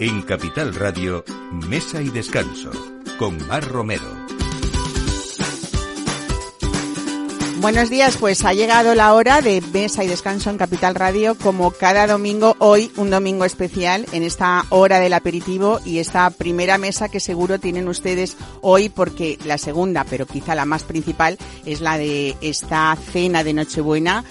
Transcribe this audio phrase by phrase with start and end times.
[0.00, 1.24] En Capital Radio,
[1.68, 2.72] Mesa y Descanso,
[3.16, 4.02] con Mar Romero.
[7.60, 11.70] Buenos días, pues ha llegado la hora de Mesa y Descanso en Capital Radio, como
[11.70, 17.08] cada domingo, hoy un domingo especial en esta hora del aperitivo y esta primera mesa
[17.08, 21.96] que seguro tienen ustedes hoy porque la segunda, pero quizá la más principal, es la
[21.96, 24.24] de esta cena de Nochebuena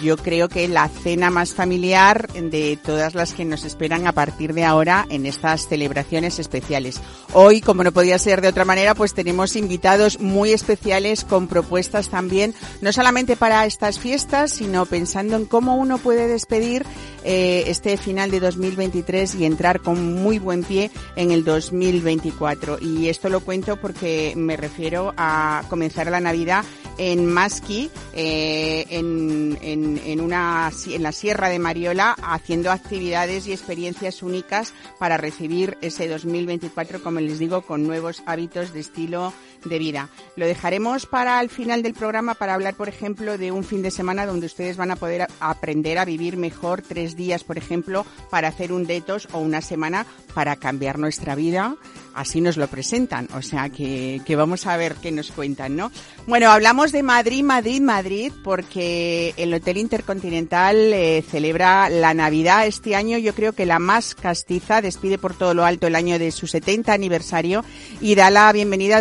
[0.00, 4.54] yo creo que la cena más familiar de todas las que nos esperan a partir
[4.54, 7.00] de ahora en estas celebraciones especiales.
[7.32, 12.08] Hoy, como no podía ser de otra manera, pues tenemos invitados muy especiales con propuestas
[12.08, 16.84] también, no solamente para estas fiestas, sino pensando en cómo uno puede despedir
[17.24, 22.78] eh, este final de 2023 y entrar con muy buen pie en el 2024.
[22.80, 26.64] Y esto lo cuento porque me refiero a comenzar la Navidad
[26.98, 33.52] en Masqui, eh, en, en, en, una, en la Sierra de Mariola, haciendo actividades y
[33.52, 39.32] experiencias únicas para recibir ese 2024, como les digo, con nuevos hábitos de estilo
[39.68, 40.08] de vida.
[40.36, 43.90] Lo dejaremos para el final del programa para hablar, por ejemplo, de un fin de
[43.90, 48.48] semana donde ustedes van a poder aprender a vivir mejor tres días, por ejemplo, para
[48.48, 51.76] hacer un detox o una semana para cambiar nuestra vida.
[52.14, 55.92] Así nos lo presentan, o sea que, que vamos a ver qué nos cuentan, ¿no?
[56.26, 62.96] Bueno, hablamos de Madrid, Madrid, Madrid, porque el Hotel Intercontinental eh, celebra la Navidad este
[62.96, 66.30] año, yo creo que la más castiza, despide por todo lo alto el año de
[66.30, 67.64] su 70 aniversario
[68.00, 69.00] y da la bienvenida a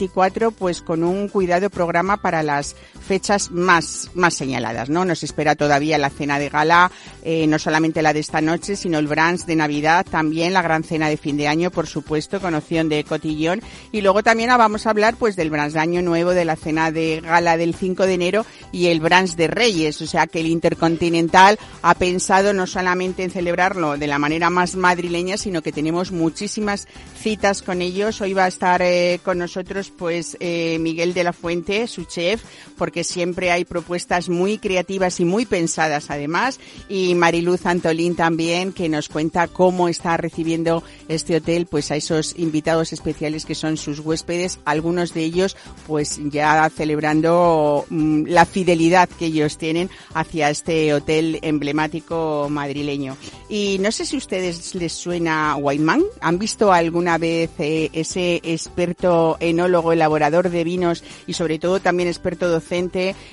[0.00, 2.76] 2024 pues con un cuidado programa para las
[3.10, 5.04] fechas más, más señaladas, ¿no?
[5.04, 6.92] Nos espera todavía la cena de gala,
[7.24, 10.84] eh, no solamente la de esta noche, sino el brunch de Navidad, también la gran
[10.84, 13.62] cena de fin de año, por supuesto, con opción de cotillón.
[13.90, 16.92] Y luego también vamos a hablar pues del brunch de año nuevo, de la cena
[16.92, 20.00] de gala del 5 de enero y el brunch de Reyes.
[20.02, 24.76] O sea que el Intercontinental ha pensado no solamente en celebrarlo de la manera más
[24.76, 26.86] madrileña, sino que tenemos muchísimas
[27.20, 28.20] citas con ellos.
[28.20, 32.42] Hoy va a estar eh, con nosotros pues eh, Miguel de la Fuente, su chef,
[32.78, 36.60] porque siempre hay propuestas muy creativas y muy pensadas además.
[36.88, 42.38] Y Mariluz Antolín también, que nos cuenta cómo está recibiendo este hotel pues a esos
[42.38, 45.56] invitados especiales que son sus huéspedes, algunos de ellos
[45.86, 53.16] pues ya celebrando mm, la fidelidad que ellos tienen hacia este hotel emblemático madrileño.
[53.48, 58.40] Y no sé si a ustedes les suena Weinman, ¿han visto alguna vez eh, ese
[58.42, 62.79] experto enólogo, elaborador de vinos y sobre todo también experto docente,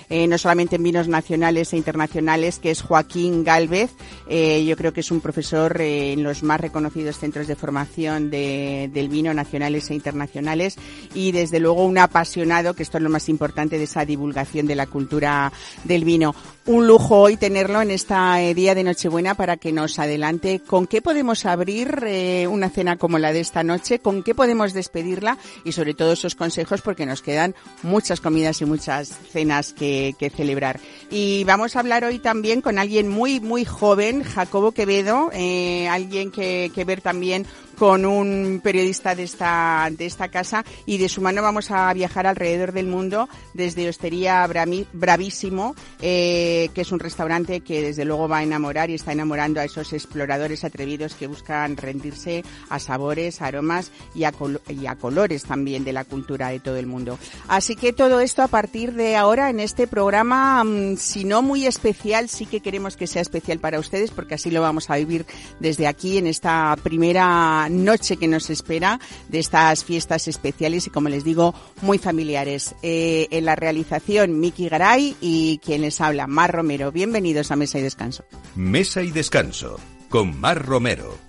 [0.09, 3.91] eh, no solamente en vinos nacionales e internacionales, que es Joaquín Galvez.
[4.28, 8.30] Eh, yo creo que es un profesor eh, en los más reconocidos centros de formación
[8.30, 10.75] de, del vino nacionales e internacionales
[11.13, 14.75] y desde luego un apasionado, que esto es lo más importante de esa divulgación de
[14.75, 15.52] la cultura
[15.85, 16.35] del vino.
[16.67, 20.59] Un lujo hoy tenerlo en esta día de Nochebuena para que nos adelante.
[20.59, 22.05] Con qué podemos abrir
[22.50, 26.35] una cena como la de esta noche, con qué podemos despedirla y sobre todo esos
[26.35, 30.81] consejos porque nos quedan muchas comidas y muchas cenas que, celebrar.
[31.09, 36.31] Y vamos a hablar hoy también con alguien muy, muy joven, Jacobo Quevedo, eh, alguien
[36.31, 37.45] que ver también
[37.78, 42.26] con un periodista de esta, de esta casa y de su mano vamos a viajar
[42.26, 44.48] alrededor del mundo desde Hostería
[44.94, 49.60] Bravísimo, eh, que es un restaurante que desde luego va a enamorar y está enamorando
[49.60, 54.34] a esos exploradores atrevidos que buscan rendirse a sabores, aromas y a,
[54.70, 57.20] y a colores también de la cultura de todo el mundo.
[57.48, 61.68] Así que todo esto a partir de ahora en este programa, mmm, si no muy
[61.68, 65.26] especial, sí que queremos que sea especial para ustedes porque así lo vamos a vivir
[65.59, 71.09] desde aquí en esta primera noche que nos espera de estas fiestas especiales y como
[71.09, 72.75] les digo, muy familiares.
[72.81, 76.91] Eh, en la realización, Miki Garay y quien les habla, Mar Romero.
[76.91, 78.23] Bienvenidos a Mesa y Descanso.
[78.55, 79.79] Mesa y Descanso,
[80.09, 81.27] con Mar Romero.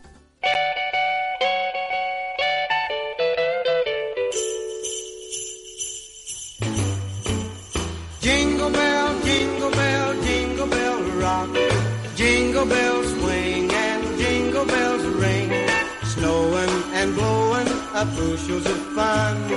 [18.05, 19.51] Blowing bushels of fun.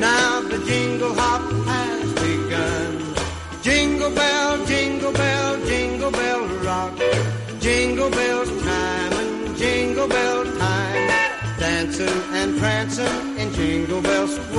[0.00, 3.14] Now the jingle hop has begun.
[3.62, 6.98] Jingle bell, jingle bell, jingle bell rock.
[7.60, 11.08] Jingle bells chime and jingle bell time.
[11.58, 14.51] Dancing and prancing in Jingle Bell Square.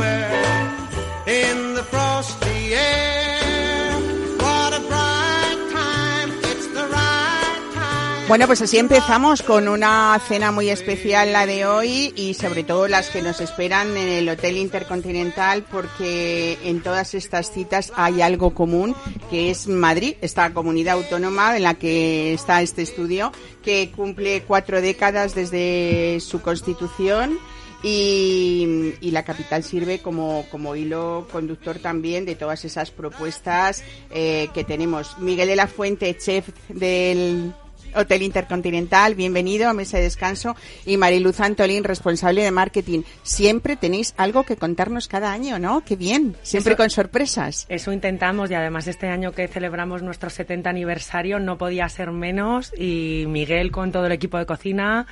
[8.33, 12.88] Bueno, pues así empezamos con una cena muy especial la de hoy y sobre todo
[12.88, 18.56] las que nos esperan en el Hotel Intercontinental porque en todas estas citas hay algo
[18.56, 18.95] común
[19.30, 23.31] que es Madrid, esta comunidad autónoma en la que está este estudio
[23.62, 27.38] que cumple cuatro décadas desde su constitución
[27.83, 34.63] y, la capital sirve como, como hilo conductor también de todas esas propuestas eh, que
[34.63, 35.19] tenemos.
[35.19, 37.53] Miguel de la Fuente, chef del
[37.95, 40.56] Hotel Intercontinental, bienvenido a Mesa de Descanso,
[40.86, 43.01] y Mariluz Antolín, responsable de marketing.
[43.24, 45.84] Siempre tenéis algo que contarnos cada año, ¿no?
[45.86, 47.66] Qué bien, siempre Eso- con sorpresas.
[47.69, 52.72] Eso intentamos y además este año que celebramos nuestro 70 aniversario no podía ser menos
[52.78, 55.07] y Miguel con todo el equipo de cocina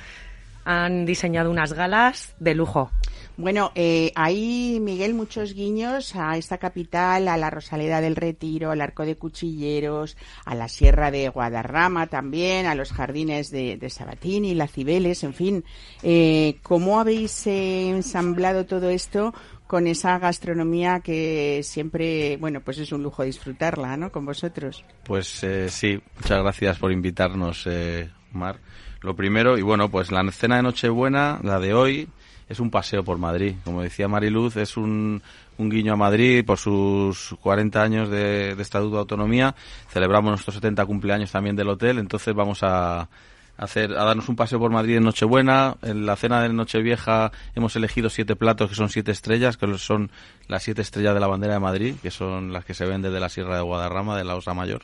[0.64, 2.90] han diseñado unas galas de lujo.
[3.36, 8.80] Bueno, eh, hay, Miguel, muchos guiños a esta capital, a la Rosaleda del Retiro, al
[8.80, 14.54] Arco de Cuchilleros, a la Sierra de Guadarrama también, a los jardines de, de Sabatini,
[14.54, 15.64] la Cibeles, en fin.
[16.02, 19.32] Eh, ¿Cómo habéis eh, ensamblado todo esto
[19.72, 24.12] con esa gastronomía que siempre, bueno, pues es un lujo disfrutarla, ¿no?
[24.12, 24.84] Con vosotros.
[25.02, 28.60] Pues eh, sí, muchas gracias por invitarnos, eh, Mar.
[29.00, 32.08] Lo primero, y bueno, pues la cena de Nochebuena, la de hoy,
[32.48, 33.54] es un paseo por Madrid.
[33.64, 35.22] Como decía Mariluz, es un,
[35.58, 39.54] un guiño a Madrid por sus 40 años de, de Estatuto de Autonomía.
[39.88, 43.08] Celebramos nuestros 70 cumpleaños también del hotel, entonces vamos a
[43.56, 45.76] hacer a darnos un paseo por Madrid en Nochebuena.
[45.82, 50.10] En la cena de Nochevieja hemos elegido siete platos que son siete estrellas, que son
[50.48, 53.20] las siete estrellas de la bandera de Madrid, que son las que se ven desde
[53.20, 54.82] la Sierra de Guadarrama, de la Osa Mayor.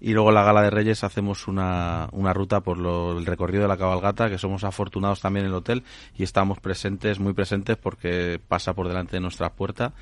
[0.00, 3.68] Y luego la Gala de Reyes hacemos una, una ruta por lo- el recorrido de
[3.68, 5.84] la cabalgata, que somos afortunados también en el hotel
[6.16, 9.92] y estamos presentes, muy presentes, porque pasa por delante de nuestra puerta.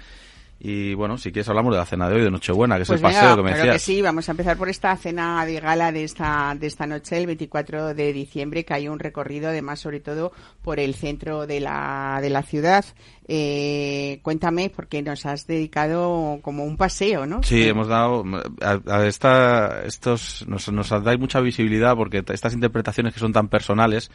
[0.61, 2.99] Y bueno, si quieres hablamos de la cena de hoy, de Nochebuena, que es Pues
[2.99, 3.83] el paseo venga, que me claro que decías.
[3.83, 7.27] sí, vamos a empezar por esta cena de gala de esta, de esta noche, el
[7.27, 10.33] 24 de diciembre, que hay un recorrido además sobre todo
[10.63, 12.85] por el centro de la, de la ciudad.
[13.29, 17.43] Eh, cuéntame, porque nos has dedicado como un paseo, ¿no?
[17.45, 18.25] Sí, hemos dado
[18.61, 23.49] a, a esta, estos nos, nos dais mucha visibilidad porque estas interpretaciones que son tan
[23.49, 24.11] personales,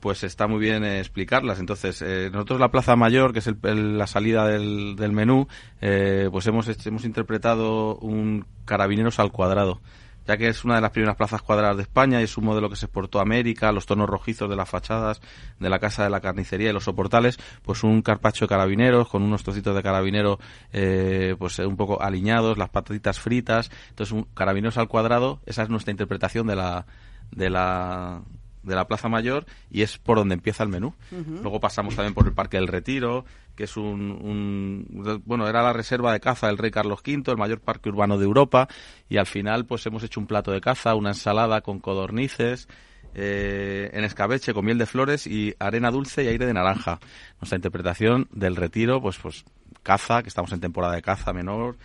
[0.00, 1.58] pues está muy bien eh, explicarlas.
[1.60, 5.48] Entonces, eh, nosotros la Plaza Mayor, que es el- la salida del, del menú,
[5.80, 9.80] eh, pues hemos hemos interpretado un carabineros al cuadrado
[10.26, 12.68] ya que es una de las primeras plazas cuadradas de España y es un modelo
[12.68, 15.20] que se exportó a América, los tonos rojizos de las fachadas
[15.60, 19.22] de la casa de la carnicería y los soportales, pues un carpacho de carabineros con
[19.22, 20.40] unos trocitos de carabinero
[20.72, 25.62] eh, pues eh, un poco aliñados, las patatitas fritas, entonces un carabineros al cuadrado, esa
[25.62, 26.86] es nuestra interpretación de la
[27.30, 28.22] de la
[28.66, 30.94] de la Plaza Mayor y es por donde empieza el menú.
[31.42, 33.24] Luego pasamos también por el Parque del Retiro,
[33.54, 37.38] que es un, un- bueno, era la reserva de caza del rey Carlos V, el
[37.38, 38.68] mayor parque urbano de Europa
[39.08, 42.68] y al final pues hemos hecho un plato de caza, una ensalada con codornices,
[43.14, 46.98] eh, en escabeche con miel de flores y arena dulce y aire de naranja.
[47.40, 49.44] Nuestra interpretación del Retiro, pues pues
[49.82, 51.76] caza, que estamos en temporada de caza menor,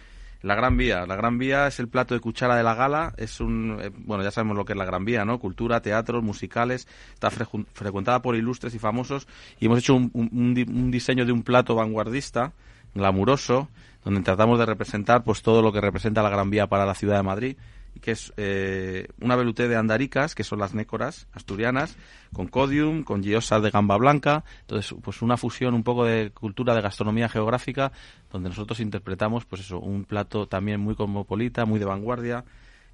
[0.41, 1.05] la Gran Vía.
[1.05, 3.13] La Gran Vía es el plato de cuchara de la gala.
[3.17, 5.39] Es un, eh, bueno, ya sabemos lo que es la Gran Vía, ¿no?
[5.39, 6.87] Cultura, teatros, musicales.
[7.13, 9.27] Está frecuentada por ilustres y famosos.
[9.59, 12.53] Y hemos hecho un, un diseño de un plato vanguardista,
[12.95, 13.69] glamuroso,
[14.03, 17.17] donde tratamos de representar, pues, todo lo que representa la Gran Vía para la ciudad
[17.17, 17.55] de Madrid.
[17.99, 21.95] Que es eh, una veluté de andaricas, que son las nécoras asturianas,
[22.33, 24.43] con codium, con giosas de gamba blanca.
[24.61, 27.91] Entonces, pues una fusión un poco de cultura, de gastronomía geográfica,
[28.31, 32.45] donde nosotros interpretamos, pues eso, un plato también muy cosmopolita, muy de vanguardia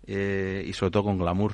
[0.05, 1.53] eh, y sobre todo con glamour.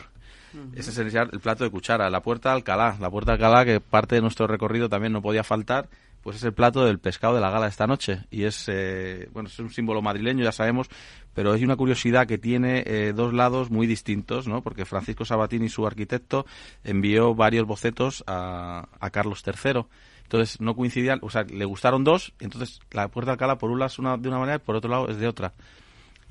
[0.75, 2.09] Ese es el, el plato de cuchara.
[2.09, 5.21] La puerta de Alcalá, la puerta de Alcalá, que parte de nuestro recorrido también no
[5.21, 5.89] podía faltar,
[6.23, 8.21] pues es el plato del pescado de la gala de esta noche.
[8.31, 10.87] Y es, eh, bueno, es un símbolo madrileño, ya sabemos,
[11.33, 14.61] pero hay una curiosidad que tiene eh, dos lados muy distintos, ¿no?
[14.61, 16.45] Porque Francisco Sabatini, su arquitecto,
[16.83, 19.83] envió varios bocetos a, a Carlos III.
[20.23, 23.79] Entonces no coincidían, o sea, le gustaron dos, entonces la puerta de Alcalá por un
[23.79, 25.53] lado es una, de una manera y por otro lado es de otra.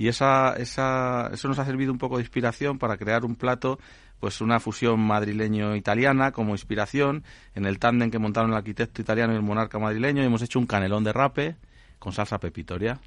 [0.03, 3.79] Y esa, esa, eso nos ha servido un poco de inspiración para crear un plato,
[4.19, 7.23] pues una fusión madrileño-italiana como inspiración
[7.55, 10.21] en el tándem que montaron el arquitecto italiano y el monarca madrileño.
[10.21, 11.55] Y hemos hecho un canelón de rape
[12.01, 12.99] con salsa pepitoria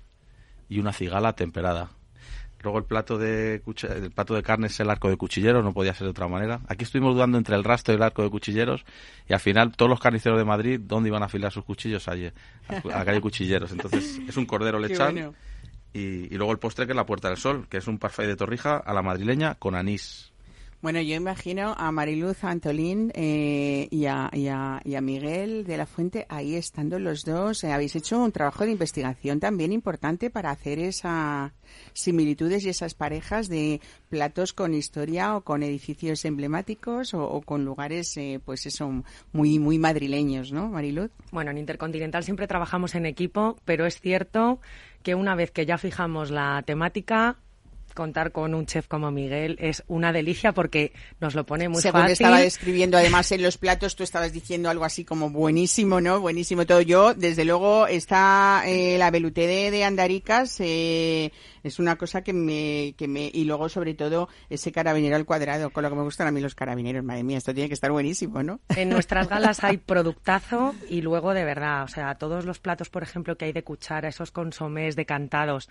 [0.69, 1.89] y una cigala temperada.
[2.63, 5.93] Luego el plato de el plato de carne es el arco de cuchilleros, no podía
[5.93, 6.61] ser de otra manera.
[6.69, 8.85] Aquí estuvimos dudando entre el rastro y el arco de cuchilleros
[9.27, 12.07] y al final todos los carniceros de Madrid, ¿dónde iban a afilar sus cuchillos?
[12.07, 12.31] Allí,
[12.69, 13.73] a la calle Cuchilleros.
[13.73, 15.35] Entonces es un cordero lechal.
[15.95, 18.27] Y, y luego el postre que es la Puerta del Sol, que es un parfait
[18.27, 20.35] de torrija a la madrileña con anís.
[20.85, 25.77] Bueno, yo imagino a Mariluz Antolín eh, y, a, y, a, y, a, Miguel de
[25.77, 27.63] la Fuente ahí estando los dos.
[27.63, 31.53] Eh, habéis hecho un trabajo de investigación también importante para hacer esas
[31.93, 37.65] similitudes y esas parejas de platos con historia o con edificios emblemáticos o, o con
[37.65, 39.01] lugares, eh, pues eso,
[39.33, 41.09] muy, muy madrileños, ¿no, Mariluz?
[41.31, 44.59] Bueno, en Intercontinental siempre trabajamos en equipo, pero es cierto
[45.05, 47.37] que una vez que ya fijamos la temática,
[47.95, 52.01] contar con un chef como Miguel es una delicia porque nos lo pone muy Según
[52.01, 52.13] fácil.
[52.13, 56.19] estaba describiendo además en los platos, tú estabas diciendo algo así como buenísimo, ¿no?
[56.19, 56.81] Buenísimo todo.
[56.81, 61.31] Yo, desde luego, está eh, la veluté de, de Andaricas, eh,
[61.63, 65.71] es una cosa que me, que me, y luego sobre todo ese carabinero al cuadrado,
[65.71, 67.91] con lo que me gustan a mí los carabineros, madre mía, esto tiene que estar
[67.91, 68.59] buenísimo, ¿no?
[68.75, 73.01] En nuestras galas hay productazo y luego de verdad, o sea, todos los platos, por
[73.01, 75.69] ejemplo, que hay de cuchara, esos consomés decantados,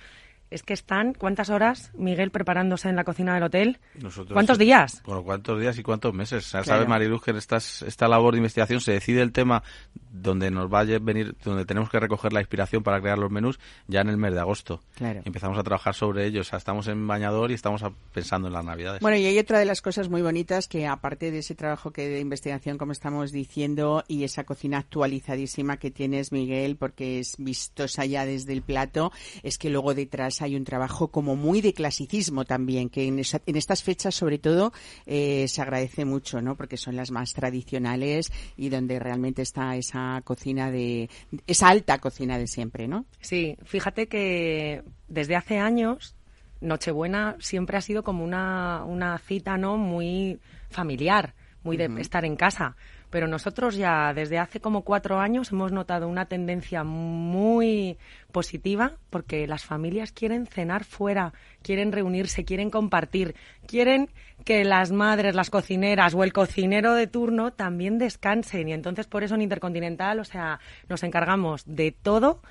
[0.55, 3.81] es que están, ¿cuántas horas, Miguel, preparándose en la cocina del hotel?
[4.01, 5.03] Nosotros, ¿Cuántos días?
[5.05, 6.49] Bueno, ¿cuántos días y cuántos meses?
[6.49, 6.65] Claro.
[6.65, 9.65] Sabe Mariluz que en estas, esta labor de investigación se decide el tema
[10.13, 13.59] donde nos va a venir, donde tenemos que recoger la inspiración para crear los menús
[13.89, 14.81] ya en el mes de agosto.
[14.95, 15.23] Claro.
[15.25, 16.47] Y empezamos a trabajar sobre ellos.
[16.47, 19.01] O sea, estamos en bañador y estamos a, pensando en las navidades.
[19.01, 22.09] Bueno, y hay otra de las cosas muy bonitas que aparte de ese trabajo que
[22.09, 28.05] de investigación, como estamos diciendo, y esa cocina actualizadísima que tienes, Miguel, porque es vistosa
[28.05, 29.11] ya desde el plato,
[29.43, 33.41] es que luego detrás hay un trabajo como muy de clasicismo también, que en, esa,
[33.47, 34.73] en estas fechas sobre todo
[35.07, 36.57] eh, se agradece mucho, ¿no?
[36.57, 41.11] Porque son las más tradicionales y donde realmente está esa cocina de,
[41.47, 43.07] esa alta cocina de siempre, ¿no?
[43.21, 46.15] Sí, fíjate que desde hace años
[46.61, 49.77] Nochebuena siempre ha sido como una, una cita, ¿no?
[49.77, 52.01] Muy familiar, muy de uh -huh.
[52.01, 52.77] estar en casa
[53.14, 57.97] pero nosotros ya desde hace como cuatro años hemos notado una tendencia muy
[58.33, 63.37] positiva porque las familias quieren cenar fuera, quieren reunirse, quieren compartir,
[63.68, 64.11] quieren
[64.44, 68.68] que las madres, las cocineras o el cocinero de turno también descansen.
[68.68, 72.42] Y entonces por eso en Intercontinental, o sea, nos encargamos de todo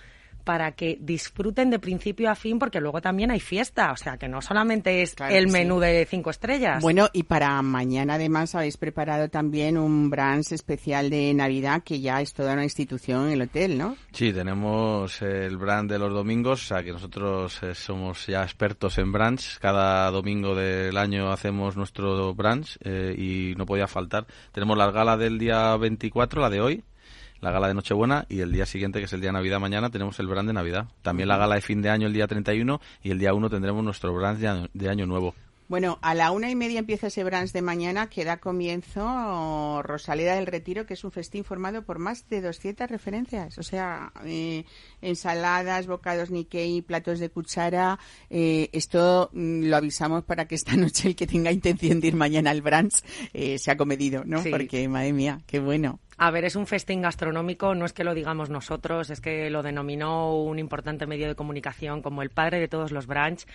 [0.43, 4.27] para que disfruten de principio a fin, porque luego también hay fiesta, o sea, que
[4.27, 5.85] no solamente es claro el menú sí.
[5.87, 6.81] de cinco estrellas.
[6.81, 12.21] Bueno, y para mañana además habéis preparado también un brunch especial de Navidad, que ya
[12.21, 13.95] es toda una institución en el hotel, ¿no?
[14.11, 18.97] Sí, tenemos el brunch de los domingos, o sea, que nosotros eh, somos ya expertos
[18.97, 19.59] en brunch.
[19.59, 24.25] Cada domingo del año hacemos nuestro brunch eh, y no podía faltar.
[24.51, 26.83] Tenemos la gala del día 24, la de hoy,
[27.43, 29.89] la gala de Nochebuena y el día siguiente, que es el día de Navidad mañana,
[29.89, 30.87] tenemos el brand de Navidad.
[31.01, 33.83] También la gala de fin de año el día 31 y el día 1 tendremos
[33.83, 35.35] nuestro brand de año, de año nuevo.
[35.67, 40.35] Bueno, a la una y media empieza ese brunch de mañana que da comienzo Rosaleda
[40.35, 43.57] del Retiro, que es un festín formado por más de 200 referencias.
[43.57, 44.65] O sea, eh,
[45.01, 47.97] ensaladas, bocados Nikkei, platos de cuchara.
[48.29, 52.15] Eh, esto mm, lo avisamos para que esta noche el que tenga intención de ir
[52.15, 53.01] mañana al brunch
[53.33, 54.43] eh, se ha comedido, ¿no?
[54.43, 54.49] Sí.
[54.49, 55.99] Porque, madre mía, qué bueno.
[56.25, 59.61] A ver, es un festín gastronómico, no es que lo digamos nosotros, es que lo
[59.61, 63.45] denominó un importante medio de comunicación como el padre de todos los brunch.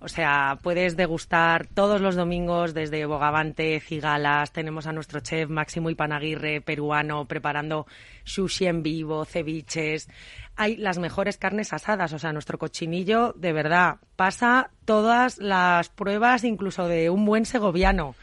[0.00, 5.90] O sea, puedes degustar todos los domingos desde bogavante, cigalas, tenemos a nuestro chef Máximo
[5.90, 7.86] Ipanaguirre, peruano, preparando
[8.24, 10.08] sushi en vivo, ceviches.
[10.56, 16.42] Hay las mejores carnes asadas, o sea, nuestro cochinillo de verdad pasa todas las pruebas
[16.44, 18.14] incluso de un buen segoviano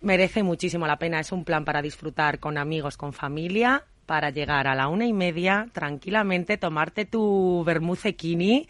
[0.00, 1.20] merece muchísimo la pena.
[1.20, 5.12] Es un plan para disfrutar con amigos, con familia, para llegar a la una y
[5.12, 8.68] media tranquilamente, tomarte tu vermucequini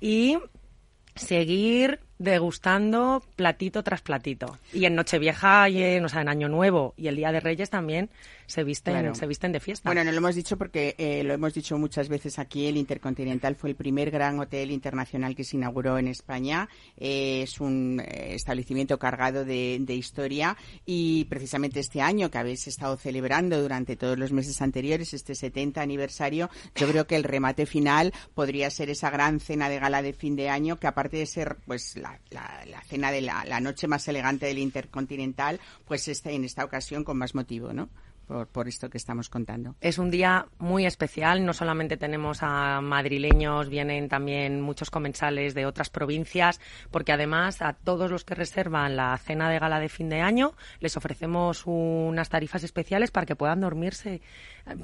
[0.00, 0.38] y
[1.14, 4.58] seguir degustando platito tras platito.
[4.72, 7.70] Y en Nochevieja, y en, o sea, en Año Nuevo y el Día de Reyes
[7.70, 8.10] también
[8.46, 9.14] se visten, claro.
[9.14, 9.88] se visten de fiesta.
[9.88, 12.66] Bueno, no lo hemos dicho porque eh, lo hemos dicho muchas veces aquí.
[12.66, 16.68] El Intercontinental fue el primer gran hotel internacional que se inauguró en España.
[16.96, 20.56] Eh, es un eh, establecimiento cargado de, de, historia
[20.86, 25.82] y precisamente este año que habéis estado celebrando durante todos los meses anteriores, este 70
[25.82, 30.14] aniversario, yo creo que el remate final podría ser esa gran cena de gala de
[30.14, 31.96] fin de año que aparte de ser pues
[32.30, 37.04] la, cena de la, la noche más elegante del Intercontinental, pues está en esta ocasión
[37.04, 37.88] con más motivo, ¿no?
[38.28, 39.74] Por, por, esto que estamos contando.
[39.80, 45.66] Es un día muy especial, no solamente tenemos a madrileños, vienen también muchos comensales de
[45.66, 50.08] otras provincias, porque además a todos los que reservan la cena de gala de fin
[50.08, 54.20] de año les ofrecemos unas tarifas especiales para que puedan dormirse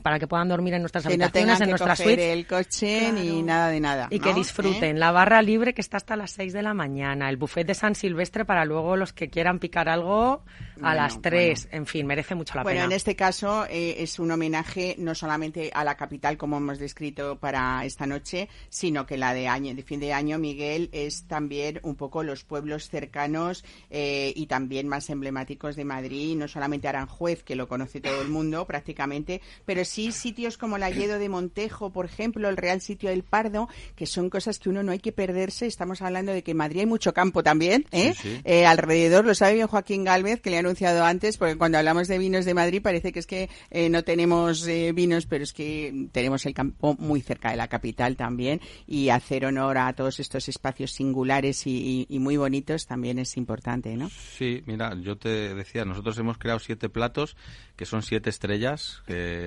[0.02, 2.32] para que puedan dormir en nuestras que habitaciones, no en nuestras suites.
[2.32, 3.14] el coche claro.
[3.14, 4.08] ni nada de nada.
[4.10, 4.24] Y ¿no?
[4.24, 4.96] que disfruten.
[4.96, 4.98] ¿Eh?
[4.98, 7.94] La barra libre que está hasta las 6 de la mañana, el buffet de San
[7.94, 10.42] Silvestre para luego los que quieran picar algo
[10.76, 11.62] a bueno, las 3.
[11.64, 11.78] Bueno.
[11.78, 12.84] En fin, merece mucho la bueno, pena.
[12.86, 17.38] en este caso eh, es un homenaje no solamente a la capital como hemos descrito
[17.38, 21.80] para esta noche, sino que la de año, de fin de año, Miguel, es también
[21.82, 27.42] un poco los pueblos cercanos eh, y también más emblemáticos de Madrid, no solamente Aranjuez,
[27.42, 31.90] que lo conoce todo el mundo prácticamente, pero sí sitios como la Lledo de Montejo,
[31.90, 35.12] por ejemplo, el Real Sitio del Pardo, que son cosas que uno no hay que
[35.12, 35.66] perderse.
[35.66, 38.14] Estamos hablando de que en Madrid hay mucho campo también, ¿eh?
[38.44, 42.08] Eh, alrededor, lo sabe bien Joaquín Galvez, que le he anunciado antes, porque cuando hablamos
[42.08, 46.08] de vinos de Madrid parece que es que eh, no tenemos vinos, pero es que
[46.12, 50.48] tenemos el campo muy cerca de la capital también y hacer honor a todos estos
[50.48, 54.08] espacios singulares y, muy bonitos también es importante, ¿no?
[54.08, 57.36] Sí, mira, yo te decía, nosotros hemos creado siete platos
[57.76, 59.02] que son siete estrellas,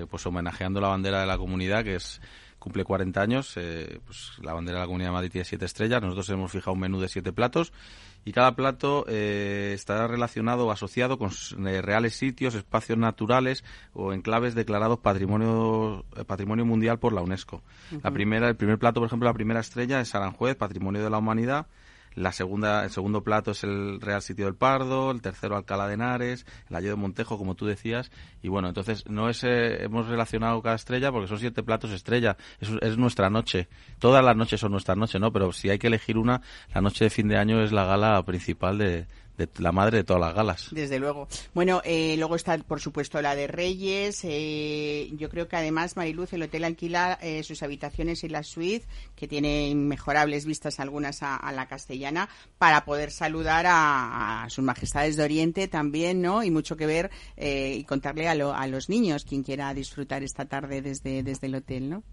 [0.10, 2.22] pues homenajeando la bandera de la comunidad, que es
[2.60, 6.02] cumple 40 años, eh, pues la bandera de la Comunidad de Madrid tiene siete estrellas,
[6.02, 7.72] nosotros hemos fijado un menú de siete platos
[8.28, 11.32] y cada plato eh, estará relacionado o asociado con
[11.66, 17.64] eh, reales sitios, espacios naturales o enclaves declarados patrimonio patrimonio mundial por la UNESCO.
[18.04, 21.20] La primera, el primer plato, por ejemplo, la primera estrella es Aranjuez, Patrimonio de la
[21.20, 21.68] Humanidad.
[22.18, 25.94] La segunda, el segundo plato es el Real Sitio del Pardo, el tercero Alcalá de
[25.94, 28.10] Henares, el Ayo de Montejo, como tú decías.
[28.42, 32.36] Y bueno, entonces no es, eh, hemos relacionado cada estrella porque son siete platos estrella.
[32.60, 33.68] Es, es nuestra noche.
[34.00, 35.32] Todas las noches son nuestra noche, ¿no?
[35.32, 36.42] Pero si hay que elegir una,
[36.74, 39.06] la noche de fin de año es la gala principal de,
[39.38, 40.68] de la madre de todas las galas.
[40.72, 41.28] Desde luego.
[41.54, 44.22] Bueno, eh, luego está, por supuesto, la de Reyes.
[44.24, 48.86] Eh, yo creo que además, Mariluz, el hotel alquila eh, sus habitaciones y la suite,
[49.16, 55.24] que tiene inmejorables vistas algunas a, la castellana, para poder saludar a, sus majestades de
[55.24, 56.44] Oriente también, ¿no?
[56.44, 60.82] Y mucho que ver y contarle a, a los niños, quien quiera disfrutar esta tarde
[60.82, 62.04] desde, desde el hotel, ¿no?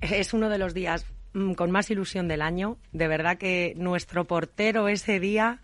[0.00, 2.76] Es uno de los días mm, con más ilusión del año.
[2.92, 5.60] De verdad que nuestro portero ese día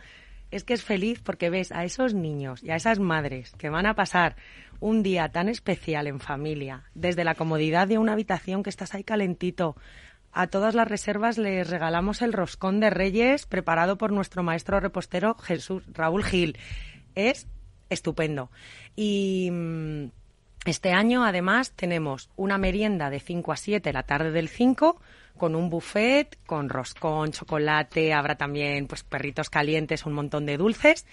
[0.50, 3.86] es que es feliz porque ves a esos niños y a esas madres que van
[3.86, 4.36] a pasar
[4.80, 9.04] un día tan especial en familia, desde la comodidad de una habitación que estás ahí
[9.04, 9.76] calentito.
[10.32, 15.34] A todas las reservas les regalamos el roscón de Reyes preparado por nuestro maestro repostero
[15.34, 16.58] Jesús Raúl Gil.
[17.14, 17.48] Es
[17.88, 18.50] estupendo.
[18.94, 20.10] Y mm,
[20.64, 25.00] este año además tenemos una merienda de 5 a 7 la tarde del 5
[25.38, 31.06] con un buffet, con roscón, chocolate, habrá también pues perritos calientes, un montón de dulces.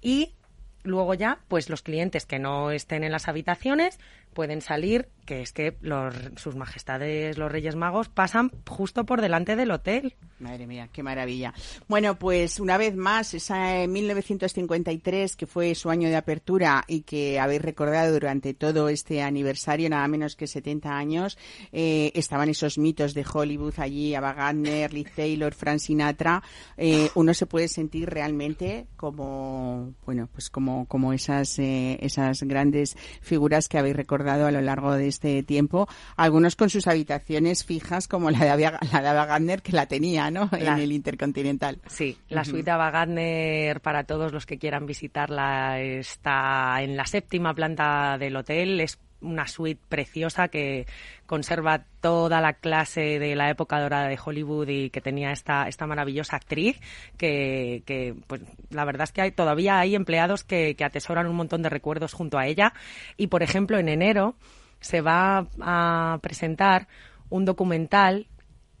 [0.00, 0.34] Y
[0.82, 3.98] luego ya pues los clientes que no estén en las habitaciones
[4.32, 9.56] pueden salir que es que los, sus majestades los Reyes Magos pasan justo por delante
[9.56, 10.14] del hotel.
[10.40, 11.54] Madre mía, qué maravilla.
[11.88, 17.02] Bueno, pues una vez más, esa en 1953, que fue su año de apertura y
[17.02, 21.38] que habéis recordado durante todo este aniversario, nada menos que 70 años,
[21.72, 26.42] eh, estaban esos mitos de Hollywood allí, Ava Gardner, Liz Taylor, Frank Sinatra.
[26.76, 32.96] Eh, uno se puede sentir realmente como, bueno, pues como, como esas, eh, esas grandes
[33.20, 38.08] figuras que habéis recordado a lo largo de este tiempo, algunos con sus habitaciones fijas
[38.08, 40.48] como la de Ava, la Gardner que la tenía, ¿no?
[40.52, 41.80] en el Intercontinental.
[41.86, 47.54] Sí, la suite Ava Gardner para todos los que quieran visitarla está en la séptima
[47.54, 50.86] planta del hotel, es una suite preciosa que
[51.26, 55.86] conserva toda la clase de la época dorada de Hollywood y que tenía esta, esta
[55.86, 56.78] maravillosa actriz
[57.16, 61.36] que, que pues la verdad es que hay, todavía hay empleados que, que atesoran un
[61.36, 62.74] montón de recuerdos junto a ella
[63.16, 64.36] y por ejemplo en enero
[64.84, 66.88] se va a presentar
[67.30, 68.26] un documental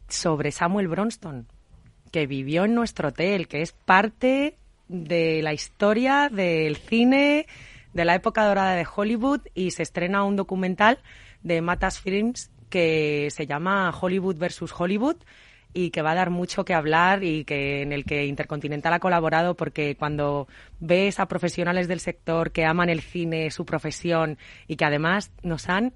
[0.06, 1.48] sobre Samuel Bronston,
[2.12, 7.46] que vivió en nuestro hotel, que es parte de la historia del cine
[7.94, 10.98] de la época dorada de Hollywood y se estrena un documental
[11.42, 15.16] de Matas Films que se llama Hollywood versus Hollywood
[15.74, 19.00] y que va a dar mucho que hablar y que en el que Intercontinental ha
[19.00, 24.76] colaborado porque cuando ves a profesionales del sector que aman el cine, su profesión y
[24.76, 25.92] que además nos han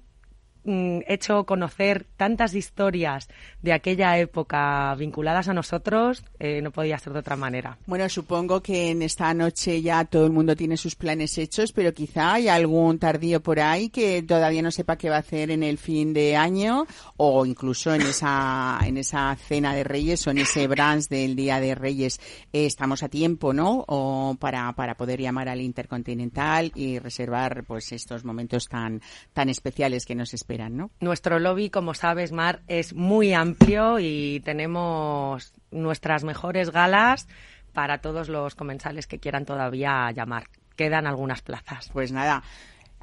[0.65, 3.29] Mm, hecho conocer tantas historias
[3.61, 7.77] de aquella época vinculadas a nosotros, eh, no podía ser de otra manera.
[7.85, 11.93] Bueno, supongo que en esta noche ya todo el mundo tiene sus planes hechos, pero
[11.93, 15.63] quizá hay algún tardío por ahí que todavía no sepa qué va a hacer en
[15.63, 20.39] el fin de año o incluso en esa, en esa cena de Reyes o en
[20.39, 22.19] ese brunch del Día de Reyes.
[22.51, 23.85] Eh, estamos a tiempo, ¿no?
[23.87, 30.05] O para, para poder llamar al Intercontinental y reservar pues estos momentos tan, tan especiales
[30.05, 30.48] que nos esperan
[30.99, 37.27] nuestro lobby, como sabes, Mar, es muy amplio y tenemos nuestras mejores galas
[37.73, 40.45] para todos los comensales que quieran todavía llamar.
[40.75, 41.89] Quedan algunas plazas.
[41.93, 42.43] Pues nada,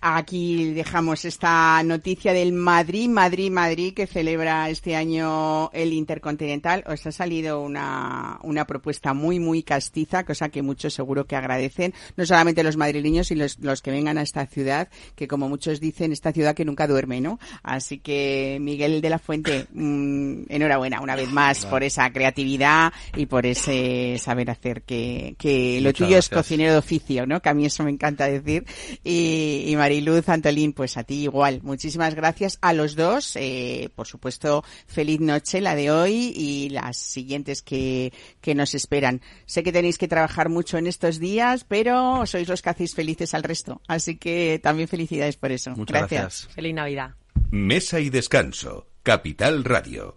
[0.00, 6.84] Aquí dejamos esta noticia del Madrid, Madrid, Madrid, que celebra este año el Intercontinental.
[6.86, 11.94] Os ha salido una, una propuesta muy, muy castiza, cosa que muchos seguro que agradecen.
[12.16, 15.80] No solamente los madrileños y los, los que vengan a esta ciudad, que como muchos
[15.80, 17.38] dicen, esta ciudad que nunca duerme, ¿no?
[17.62, 23.26] Así que, Miguel de la Fuente, mm, enhorabuena una vez más por esa creatividad y
[23.26, 27.40] por ese saber hacer que, que lo Muchas tuyo es cocinero de oficio, ¿no?
[27.40, 28.66] Que a mí eso me encanta decir.
[29.02, 31.60] Y, y Mariluz Antolín, pues a ti igual.
[31.62, 33.36] Muchísimas gracias a los dos.
[33.36, 39.20] Eh, por supuesto, feliz noche la de hoy y las siguientes que, que nos esperan.
[39.44, 43.32] Sé que tenéis que trabajar mucho en estos días, pero sois los que hacéis felices
[43.32, 43.80] al resto.
[43.86, 45.70] Así que también felicidades por eso.
[45.76, 46.48] Muchas gracias.
[46.52, 47.14] Feliz Navidad.
[47.52, 48.88] Mesa y descanso.
[49.04, 50.16] Capital Radio.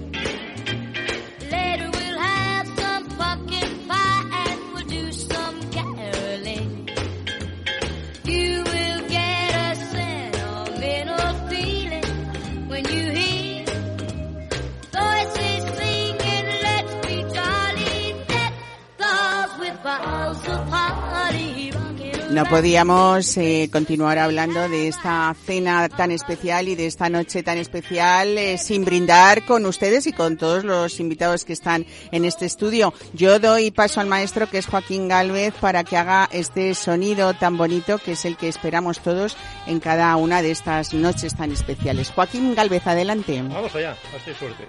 [22.31, 27.57] No podíamos eh, continuar hablando de esta cena tan especial y de esta noche tan
[27.57, 32.45] especial eh, sin brindar con ustedes y con todos los invitados que están en este
[32.45, 32.93] estudio.
[33.13, 37.57] Yo doy paso al maestro que es Joaquín Galvez para que haga este sonido tan
[37.57, 39.35] bonito que es el que esperamos todos
[39.67, 42.11] en cada una de estas noches tan especiales.
[42.11, 43.41] Joaquín Galvez, adelante.
[43.41, 44.67] Vamos allá, hazte suerte.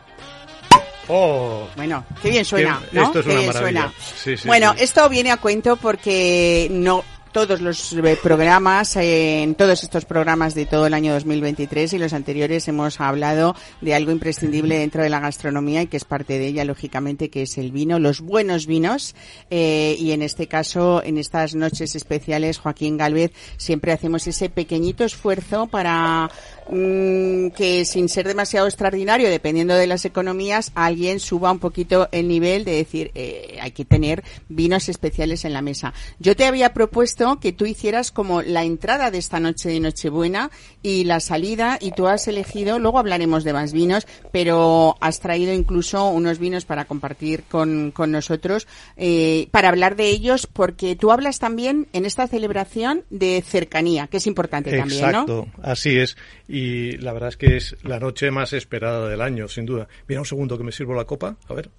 [1.09, 3.03] Oh, Bueno, qué bien suena, Qué- ¿no?
[3.05, 3.81] esto es Qué una bien maravilla.
[3.83, 3.94] suena.
[4.16, 4.85] Sí, sí, bueno, sí.
[4.85, 10.54] esto viene a cuento porque no todos los eh, programas, eh, en todos estos programas
[10.54, 15.08] de todo el año 2023 y los anteriores hemos hablado de algo imprescindible dentro de
[15.08, 18.66] la gastronomía y que es parte de ella, lógicamente, que es el vino, los buenos
[18.66, 19.14] vinos.
[19.50, 25.04] eh, y en este caso, en estas noches especiales, Joaquín Galvez, siempre hacemos ese pequeñito
[25.04, 26.30] esfuerzo para
[26.68, 32.29] mm, que sin ser demasiado extraordinario, dependiendo de las economías, alguien suba un poquito el
[32.29, 35.92] nivel de decir, eh, hay que tener vinos especiales en la mesa.
[36.18, 40.51] Yo te había propuesto que tú hicieras como la entrada de esta noche de Nochebuena
[40.83, 45.53] y la salida, y tú has elegido, luego hablaremos de más vinos, pero has traído
[45.53, 51.12] incluso unos vinos para compartir con, con nosotros, eh, para hablar de ellos, porque tú
[51.12, 55.09] hablas también en esta celebración de cercanía, que es importante también, ¿no?
[55.09, 56.16] exacto, así es.
[56.52, 59.88] Y la verdad es que es la noche más esperada del año, sin duda.
[60.06, 61.70] Mira un segundo que me sirvo la copa, a ver.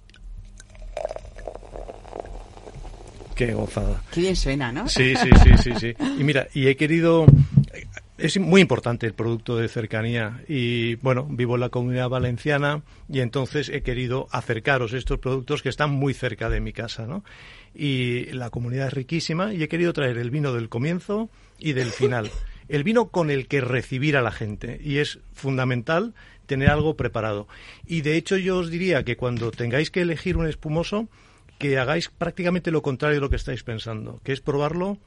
[3.36, 4.02] Qué gozada.
[4.12, 4.88] Qué bien suena, ¿no?
[4.88, 5.94] Sí, sí, sí, sí, sí.
[6.18, 7.24] Y mira, y he querido
[8.18, 13.20] es muy importante el producto de cercanía y bueno, vivo en la comunidad valenciana y
[13.20, 17.24] entonces he querido acercaros estos productos que están muy cerca de mi casa, ¿no?
[17.76, 21.28] Y la comunidad es riquísima y he querido traer el vino del comienzo
[21.60, 22.28] y del final.
[22.68, 26.14] El vino con el que recibir a la gente y es fundamental
[26.46, 27.48] tener algo preparado.
[27.86, 31.08] Y de hecho yo os diría que cuando tengáis que elegir un espumoso,
[31.58, 34.98] que hagáis prácticamente lo contrario de lo que estáis pensando, que es probarlo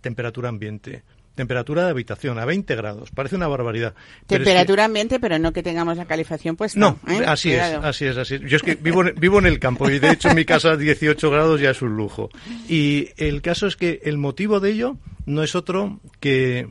[0.00, 1.02] temperatura ambiente.
[1.38, 3.10] Temperatura de habitación a 20 grados.
[3.12, 3.94] Parece una barbaridad.
[3.96, 6.78] es que- Temperatura ambiente, pero no que tengamos la calefacción puesta.
[6.80, 7.22] no, ¿eh?
[7.26, 7.78] así Cuidado.
[7.78, 8.40] es, así es, así es.
[8.42, 10.76] Yo es que vivo en, vivo en el campo y de hecho en mi casa
[10.76, 12.28] 18 grados ya es un lujo.
[12.68, 14.96] Y el caso es que el motivo de ello
[15.26, 16.68] no es otro que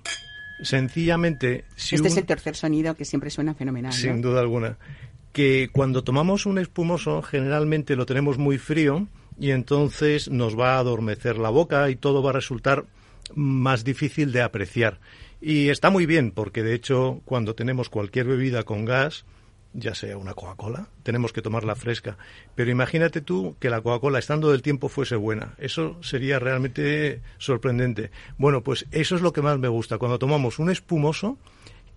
[0.61, 3.91] sencillamente si Este es el tercer sonido que siempre suena fenomenal.
[3.91, 3.97] ¿no?
[3.97, 4.77] sin duda alguna.
[5.31, 9.07] Que cuando tomamos un espumoso, generalmente lo tenemos muy frío
[9.39, 12.85] y entonces nos va a adormecer la boca y todo va a resultar
[13.35, 14.99] más difícil de apreciar.
[15.41, 19.25] Y está muy bien, porque de hecho, cuando tenemos cualquier bebida con gas,
[19.73, 22.17] ya sea una Coca-Cola, tenemos que tomarla fresca.
[22.55, 25.53] Pero imagínate tú que la Coca-Cola, estando del tiempo, fuese buena.
[25.59, 28.11] Eso sería realmente sorprendente.
[28.37, 29.99] Bueno, pues eso es lo que más me gusta.
[29.99, 31.37] Cuando tomamos un espumoso,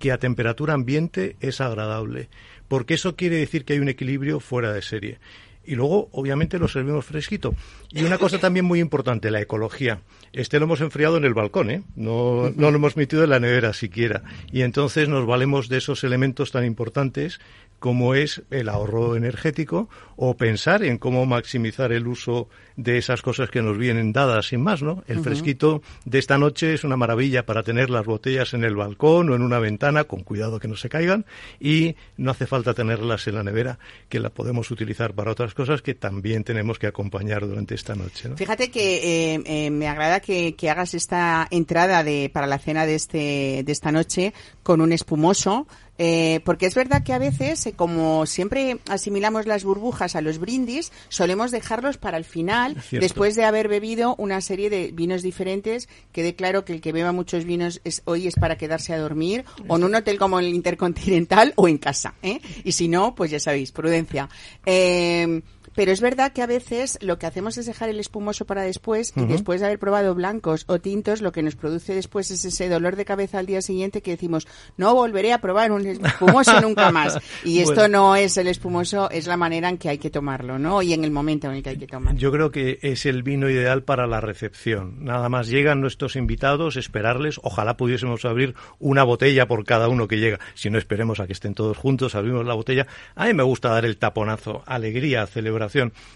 [0.00, 2.30] que a temperatura ambiente es agradable,
[2.68, 5.20] porque eso quiere decir que hay un equilibrio fuera de serie.
[5.64, 7.54] Y luego, obviamente, lo servimos fresquito.
[7.90, 10.00] Y una cosa también muy importante, la ecología.
[10.32, 11.82] Este lo hemos enfriado en el balcón, ¿eh?
[11.96, 14.22] No, no lo hemos metido en la nevera siquiera.
[14.52, 17.40] Y entonces nos valemos de esos elementos tan importantes
[17.80, 22.48] como es el ahorro energético o pensar en cómo maximizar el uso
[22.82, 25.04] de esas cosas que nos vienen dadas sin más, ¿no?
[25.06, 29.28] El fresquito de esta noche es una maravilla para tener las botellas en el balcón
[29.28, 31.26] o en una ventana, con cuidado que no se caigan,
[31.60, 35.82] y no hace falta tenerlas en la nevera, que la podemos utilizar para otras cosas
[35.82, 38.36] que también tenemos que acompañar durante esta noche, ¿no?
[38.36, 42.86] Fíjate que eh, eh, me agrada que, que hagas esta entrada de, para la cena
[42.86, 45.66] de, este, de esta noche con un espumoso.
[46.02, 50.38] eh, porque es verdad que a veces, eh, como siempre asimilamos las burbujas a los
[50.38, 55.88] brindis, solemos dejarlos para el final, Después de haber bebido una serie de vinos diferentes.
[56.12, 59.44] Quede claro que el que beba muchos vinos es, hoy es para quedarse a dormir,
[59.68, 62.14] o en un hotel como el Intercontinental, o en casa.
[62.22, 62.40] ¿eh?
[62.64, 64.28] Y si no, pues ya sabéis, prudencia.
[64.66, 65.42] Eh,
[65.74, 69.12] pero es verdad que a veces lo que hacemos es dejar el espumoso para después
[69.16, 72.68] y después de haber probado blancos o tintos, lo que nos produce después es ese
[72.68, 76.90] dolor de cabeza al día siguiente que decimos, no volveré a probar un espumoso nunca
[76.90, 77.18] más.
[77.44, 77.98] Y esto Bueno.
[77.98, 80.82] no es el espumoso, es la manera en que hay que tomarlo, ¿no?
[80.82, 82.18] Y en el momento en el que hay que tomarlo.
[82.18, 85.04] Yo creo que es el vino ideal para la recepción.
[85.04, 87.40] Nada más llegan nuestros invitados, esperarles.
[87.42, 90.38] Ojalá pudiésemos abrir una botella por cada uno que llega.
[90.54, 92.86] Si no, esperemos a que estén todos juntos, abrimos la botella.
[93.14, 95.26] A mí me gusta dar el taponazo, alegría,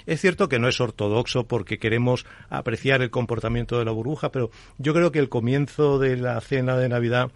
[0.06, 4.50] Es cierto que no es ortodoxo porque queremos apreciar el comportamiento de la burbuja, pero
[4.78, 7.30] yo creo que el comienzo de la cena de Navidad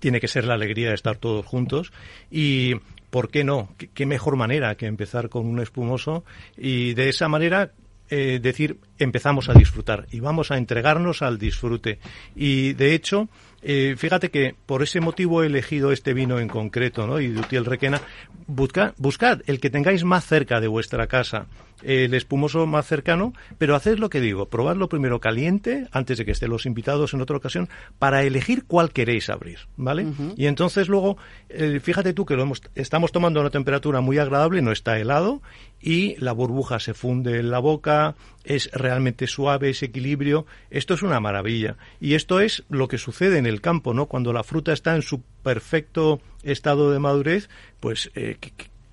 [0.00, 1.92] tiene que ser la alegría de estar todos juntos
[2.30, 2.74] y
[3.10, 3.74] ¿por qué no?
[3.76, 6.24] ¿Qué, qué mejor manera que empezar con un espumoso
[6.56, 7.72] y de esa manera
[8.14, 11.98] eh, decir empezamos a disfrutar y vamos a entregarnos al disfrute.
[12.36, 13.30] Y de hecho
[13.62, 17.20] eh, fíjate que por ese motivo he elegido este vino en concreto, ¿no?
[17.20, 18.00] Y Dutiel Requena.
[18.46, 21.46] Busca, buscad el que tengáis más cerca de vuestra casa,
[21.82, 26.32] el espumoso más cercano, pero haced lo que digo, probadlo primero caliente, antes de que
[26.32, 27.68] estén los invitados en otra ocasión,
[27.98, 30.06] para elegir cuál queréis abrir, ¿vale?
[30.36, 31.16] Y entonces luego,
[31.48, 34.98] eh, fíjate tú que lo hemos, estamos tomando a una temperatura muy agradable, no está
[34.98, 35.42] helado,
[35.82, 38.14] y la burbuja se funde en la boca,
[38.44, 40.46] es realmente suave, ese equilibrio.
[40.70, 41.76] Esto es una maravilla.
[42.00, 44.06] Y esto es lo que sucede en el campo, ¿no?
[44.06, 47.48] Cuando la fruta está en su perfecto estado de madurez,
[47.80, 48.36] pues eh,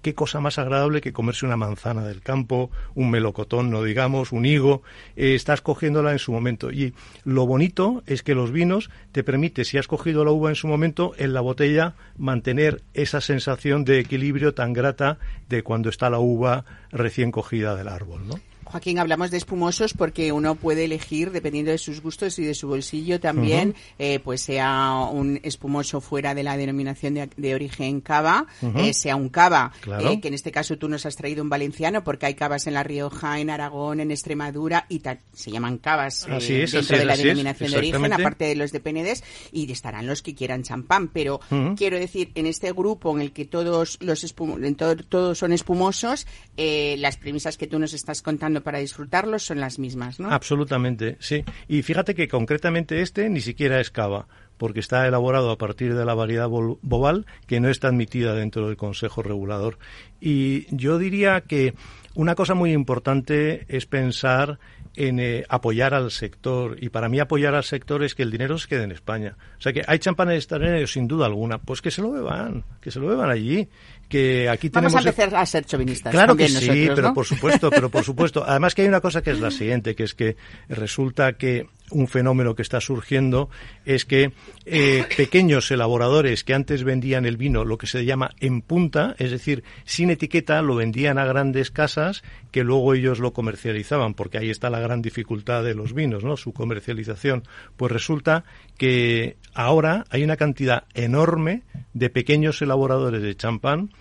[0.09, 4.45] qué, cosa más agradable que comerse una manzana del campo, un melocotón, no digamos, un
[4.45, 4.81] higo,
[5.15, 6.71] eh, estás cogiéndola en su momento.
[6.71, 6.93] Y
[7.23, 10.67] lo bonito es que los vinos te permite, si has cogido la uva en su
[10.67, 16.19] momento, en la botella mantener esa sensación de equilibrio tan grata de cuando está la
[16.19, 18.48] uva recién cogida del árbol, ¿no?
[18.71, 22.67] Joaquín, hablamos de espumosos porque uno puede elegir, dependiendo de sus gustos y de su
[22.67, 28.45] bolsillo también, eh, pues sea un espumoso fuera de la denominación de, de origen cava,
[28.75, 30.09] eh, sea un cava, Claro.
[30.11, 32.75] eh, que en este caso tú nos has traído un valenciano porque hay cavas en
[32.75, 36.79] La Rioja, en Aragón, en Extremadura y tal, se llaman cavas eh, Así es, dentro
[36.79, 40.21] así es, de la denominación de origen, aparte de los de Penedés, y estarán los
[40.21, 41.39] que quieran champán, pero
[41.75, 45.53] quiero decir, en este grupo en el que todos los espum- en todo- todos son
[45.53, 46.27] espumosos,
[46.57, 50.31] eh, las premisas que tú nos estás contando para disfrutarlos son las mismas, ¿no?
[50.31, 51.43] Absolutamente, sí.
[51.67, 56.05] Y fíjate que concretamente este ni siquiera es cava, porque está elaborado a partir de
[56.05, 59.79] la variedad bobal que no está admitida dentro del Consejo Regulador.
[60.19, 61.73] Y yo diría que
[62.15, 64.59] una cosa muy importante es pensar
[64.95, 66.77] en eh, apoyar al sector.
[66.81, 69.37] Y para mí apoyar al sector es que el dinero se quede en España.
[69.57, 71.59] O sea que hay champanes extranjeros sin duda alguna.
[71.59, 73.69] Pues que se lo beban, que se lo beban allí.
[74.09, 76.11] Que aquí Vamos a empezar a ser chauvinistas.
[76.11, 78.43] Claro que sí, nosotros, pero por supuesto, pero por supuesto.
[78.45, 80.35] Además que hay una cosa que es la siguiente, que es que
[80.67, 83.49] resulta que un fenómeno que está surgiendo
[83.85, 84.31] es que
[84.65, 89.31] eh, pequeños elaboradores que antes vendían el vino lo que se llama en punta, es
[89.31, 94.49] decir, sin etiqueta, lo vendían a grandes casas que luego ellos lo comercializaban, porque ahí
[94.49, 96.37] está la gran dificultad de los vinos, ¿no?
[96.37, 97.43] Su comercialización.
[97.77, 98.43] Pues resulta
[98.77, 103.91] que ahora hay una cantidad enorme de pequeños elaboradores de champán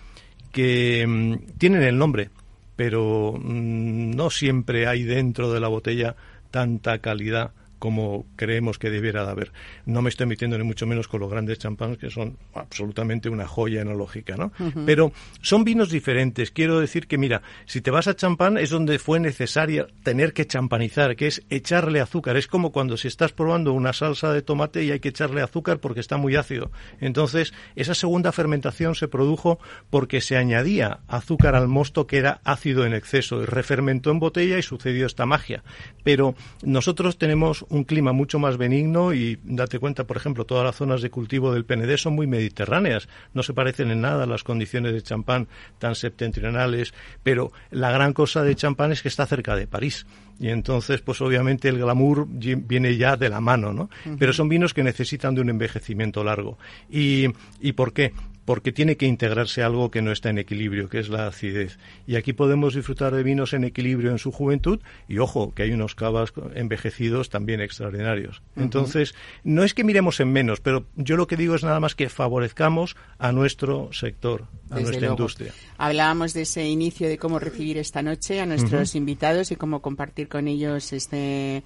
[0.51, 2.29] que mm, tienen el nombre,
[2.75, 6.15] pero mm, no siempre hay dentro de la botella
[6.51, 9.51] tanta calidad como creemos que debiera de haber.
[9.85, 13.47] No me estoy metiendo ni mucho menos con los grandes champáns que son absolutamente una
[13.47, 14.51] joya enológica, ¿no?
[14.85, 15.11] Pero
[15.41, 16.51] son vinos diferentes.
[16.51, 20.45] Quiero decir que, mira, si te vas a champán es donde fue necesario tener que
[20.45, 22.37] champanizar, que es echarle azúcar.
[22.37, 25.79] Es como cuando si estás probando una salsa de tomate y hay que echarle azúcar
[25.79, 26.71] porque está muy ácido.
[26.99, 32.85] Entonces, esa segunda fermentación se produjo porque se añadía azúcar al mosto que era ácido
[32.85, 35.63] en exceso y refermentó en botella y sucedió esta magia.
[36.03, 40.75] Pero nosotros tenemos un clima mucho más benigno y date cuenta, por ejemplo, todas las
[40.75, 44.43] zonas de cultivo del PND son muy mediterráneas, no se parecen en nada a las
[44.43, 49.55] condiciones de champán tan septentrionales, pero la gran cosa de champán es que está cerca
[49.55, 50.05] de París.
[50.39, 53.89] Y entonces, pues obviamente el glamour viene ya de la mano, ¿no?
[54.17, 56.57] Pero son vinos que necesitan de un envejecimiento largo.
[56.89, 57.25] ¿Y,
[57.59, 58.13] ¿Y por qué?
[58.49, 61.77] Porque tiene que integrarse algo que no está en equilibrio, que es la acidez.
[62.07, 65.71] Y aquí podemos disfrutar de vinos en equilibrio en su juventud y ojo, que hay
[65.71, 68.41] unos cavas envejecidos también extraordinarios.
[68.55, 71.93] Entonces, no es que miremos en menos, pero yo lo que digo es nada más
[71.93, 75.13] que favorezcamos a nuestro sector, a Desde nuestra luego.
[75.13, 75.53] industria.
[75.77, 80.27] Hablábamos de ese inicio de cómo recibir esta noche a nuestros invitados y cómo compartir
[80.27, 81.61] con ellos este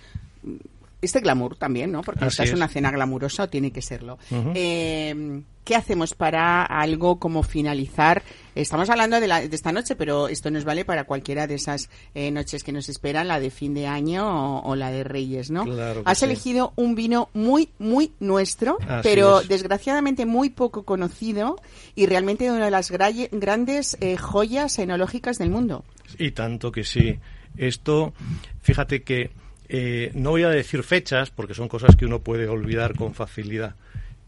[1.04, 2.02] este glamour también, ¿no?
[2.02, 2.56] Porque Así esta es, es.
[2.56, 4.18] una cena glamurosa o tiene que serlo.
[4.56, 8.22] Eh, ¿Qué hacemos para algo como finalizar?
[8.54, 11.90] Estamos hablando de, la- de esta noche, pero esto nos vale para cualquiera de esas
[12.16, 14.28] eh, noches que nos esperan, la de fin de año
[14.60, 15.64] o, o la de Reyes, ¿no?
[15.64, 16.26] Claro Has sí.
[16.26, 19.48] elegido un vino muy, muy nuestro, Así pero es.
[19.48, 21.56] desgraciadamente muy poco conocido
[21.96, 25.86] y realmente una de las gra- grandes eh, joyas enológicas del mundo.
[26.20, 27.20] Y tanto que sí.
[27.56, 28.14] Esto,
[28.62, 29.32] fíjate que
[29.70, 33.76] eh, no voy a decir fechas porque son cosas que uno puede olvidar con facilidad,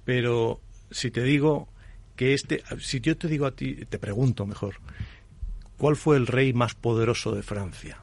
[0.06, 0.60] pero
[0.92, 1.68] si te digo
[2.16, 4.76] que este, si yo te digo a ti, te pregunto mejor,
[5.78, 7.98] ¿cuál fue el rey más poderoso de Francia?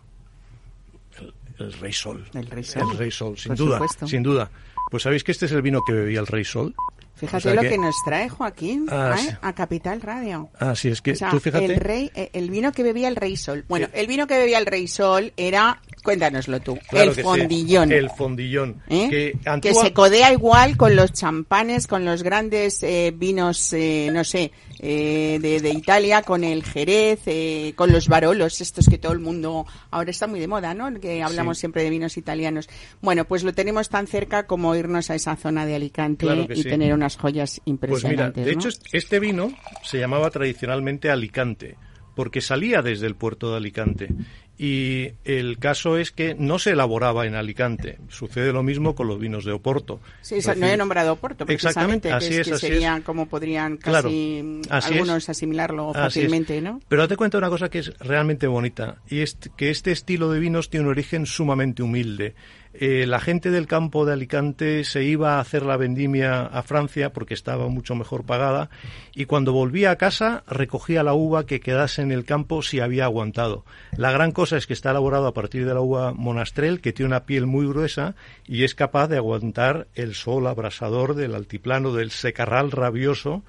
[1.18, 2.24] El, el rey Sol.
[2.34, 2.82] El Rey Sol.
[2.90, 4.06] El rey Sol, sin Por duda, supuesto.
[4.06, 4.50] sin duda.
[4.92, 6.72] Pues sabéis que este es el vino que bebía el rey Sol.
[7.14, 7.78] Fíjate O sea lo que- que...
[7.78, 9.22] nos trae Joaquín Ah, ¿eh?
[9.22, 9.28] sí.
[9.40, 10.48] a Capital Radio.
[10.58, 11.64] Así es que O sea, tú fíjate.
[11.64, 13.64] el rey, eh, el vino que bebía el Rey Sol.
[13.68, 17.90] Bueno, el vino que bebía el Rey Sol era, cuéntanoslo tú, Claro el sí, fondillón.
[17.92, 18.82] El fondillón.
[18.88, 19.08] ¿eh?
[19.62, 24.50] Que, se codea igual con los champanes, con los grandes eh, vinos, eh, no sé,
[24.82, 29.20] eh, de, de Italia, con el Jerez, eh, con los Barolos, estos que todo el
[29.20, 30.92] mundo ahora está muy de moda, ¿no?
[31.00, 31.60] Que hablamos Sí.
[31.60, 32.68] siempre de vinos italianos.
[33.00, 36.62] Bueno, pues lo tenemos tan cerca como irnos a esa zona de Alicante Claro y
[36.62, 36.68] sí.
[36.68, 38.44] tener unas joyas Pues mira, impresionantes.
[38.44, 38.58] de ¿no?
[38.58, 39.52] hecho est- este vino
[39.84, 41.76] se llamaba tradicionalmente Alicante,
[42.16, 44.08] porque salía desde el puerto de Alicante.
[44.64, 47.98] Y el caso es que no se elaboraba en Alicante.
[48.08, 49.98] Sucede lo mismo con los vinos de Oporto.
[50.20, 53.02] Sí, no he nombrado Porto, Exactamente, precisamente, así que, es, que así sería es.
[53.02, 55.30] como podrían casi algunos es.
[55.30, 56.80] asimilarlo fácilmente, ¿no?
[56.86, 60.30] Pero date cuenta de una cosa que es realmente bonita, y es que este estilo
[60.30, 62.36] de vinos tiene un origen sumamente humilde.
[62.74, 67.12] Eh, la gente del campo de Alicante se iba a hacer la vendimia a Francia
[67.12, 68.70] porque estaba mucho mejor pagada,
[69.14, 73.04] y cuando volvía a casa recogía la uva que quedase en el campo si había
[73.04, 73.64] aguantado.
[73.96, 77.08] La gran cosa es que está elaborado a partir de la uva monastrel, que tiene
[77.08, 78.14] una piel muy gruesa
[78.46, 83.42] y es capaz de aguantar el sol abrasador del altiplano, del secarral rabioso,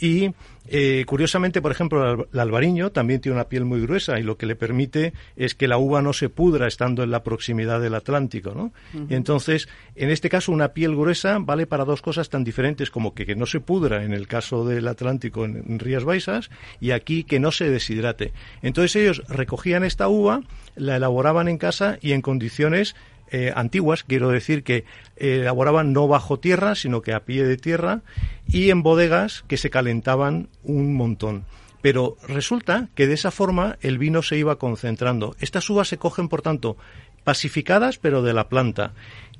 [0.00, 0.30] y
[0.66, 4.22] eh, curiosamente, por ejemplo, el al- el albariño también tiene una piel muy gruesa y
[4.22, 7.80] lo que le permite es que la uva no se pudra estando en la proximidad
[7.82, 8.72] del Atlántico, ¿no?
[9.10, 13.14] Y entonces, en este caso, una piel gruesa vale para dos cosas tan diferentes como
[13.14, 16.48] que, que no se pudra en el caso del Atlántico en, en Rías Baixas
[16.80, 18.32] y aquí que no se deshidrate.
[18.62, 20.40] Entonces ellos recogían esta uva,
[20.76, 22.96] la elaboraban en casa y en condiciones
[23.30, 24.84] eh, antiguas, quiero decir que
[25.16, 28.02] eh, elaboraban no bajo tierra, sino que a pie de tierra
[28.46, 31.44] y en bodegas que se calentaban un montón.
[31.82, 35.36] Pero resulta que de esa forma el vino se iba concentrando.
[35.40, 36.76] Estas uvas se cogen, por tanto,
[37.24, 38.92] pacificadas, pero de la planta.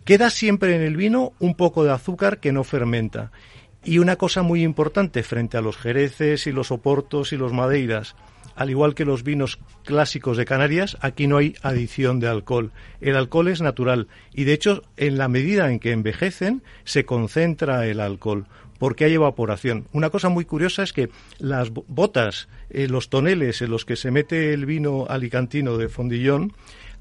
[0.05, 3.31] Queda siempre en el vino un poco de azúcar que no fermenta.
[3.85, 8.16] Y una cosa muy importante frente a los jereces y los oportos y los madeiras,
[8.57, 12.73] al igual que los vinos clásicos de Canarias, aquí no hay adición de alcohol.
[13.01, 17.87] El alcohol es natural y de hecho en la medida en que envejecen se concentra
[17.87, 18.47] el alcohol
[18.79, 19.87] porque hay evaporación.
[19.92, 23.97] Una cosa muy curiosa es que las bo- botas, eh, los toneles en los que
[23.97, 26.53] se mete el vino alicantino de Fondillón,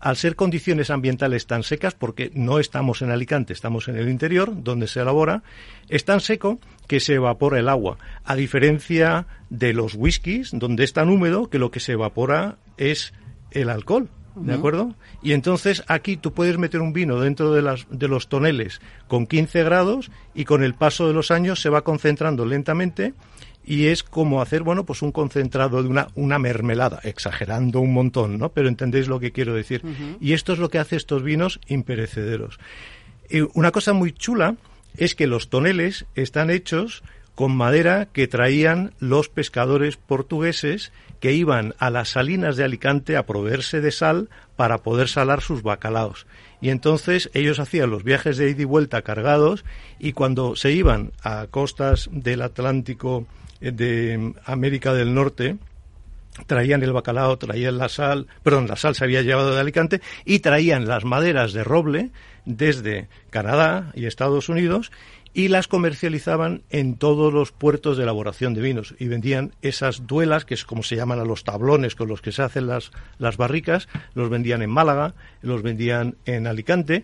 [0.03, 4.51] al ser condiciones ambientales tan secas, porque no estamos en Alicante, estamos en el interior,
[4.61, 5.43] donde se elabora,
[5.87, 10.91] es tan seco que se evapora el agua, a diferencia de los whiskies, donde es
[10.91, 13.13] tan húmedo que lo que se evapora es
[13.51, 14.09] el alcohol.
[14.35, 14.95] ¿De acuerdo?
[15.21, 19.27] Y entonces aquí tú puedes meter un vino dentro de, las, de los toneles con
[19.27, 23.13] 15 grados y con el paso de los años se va concentrando lentamente
[23.65, 28.37] y es como hacer, bueno, pues un concentrado de una, una mermelada, exagerando un montón,
[28.37, 28.49] ¿no?
[28.49, 29.81] Pero entendéis lo que quiero decir.
[30.19, 32.59] Y esto es lo que hace estos vinos imperecederos.
[33.29, 34.55] Y una cosa muy chula
[34.97, 37.03] es que los toneles están hechos
[37.35, 43.25] con madera que traían los pescadores portugueses que iban a las salinas de Alicante a
[43.25, 46.27] proveerse de sal para poder salar sus bacalaos.
[46.61, 49.65] Y entonces ellos hacían los viajes de ida y vuelta cargados
[49.99, 53.25] y cuando se iban a costas del Atlántico
[53.71, 55.57] de América del Norte,
[56.47, 60.39] traían el bacalao, traían la sal, perdón, la sal se había llevado de Alicante y
[60.39, 62.11] traían las maderas de roble
[62.45, 64.91] desde Canadá y Estados Unidos
[65.33, 70.45] y las comercializaban en todos los puertos de elaboración de vinos y vendían esas duelas,
[70.45, 73.37] que es como se llaman a los tablones con los que se hacen las, las
[73.37, 77.03] barricas, los vendían en Málaga, los vendían en Alicante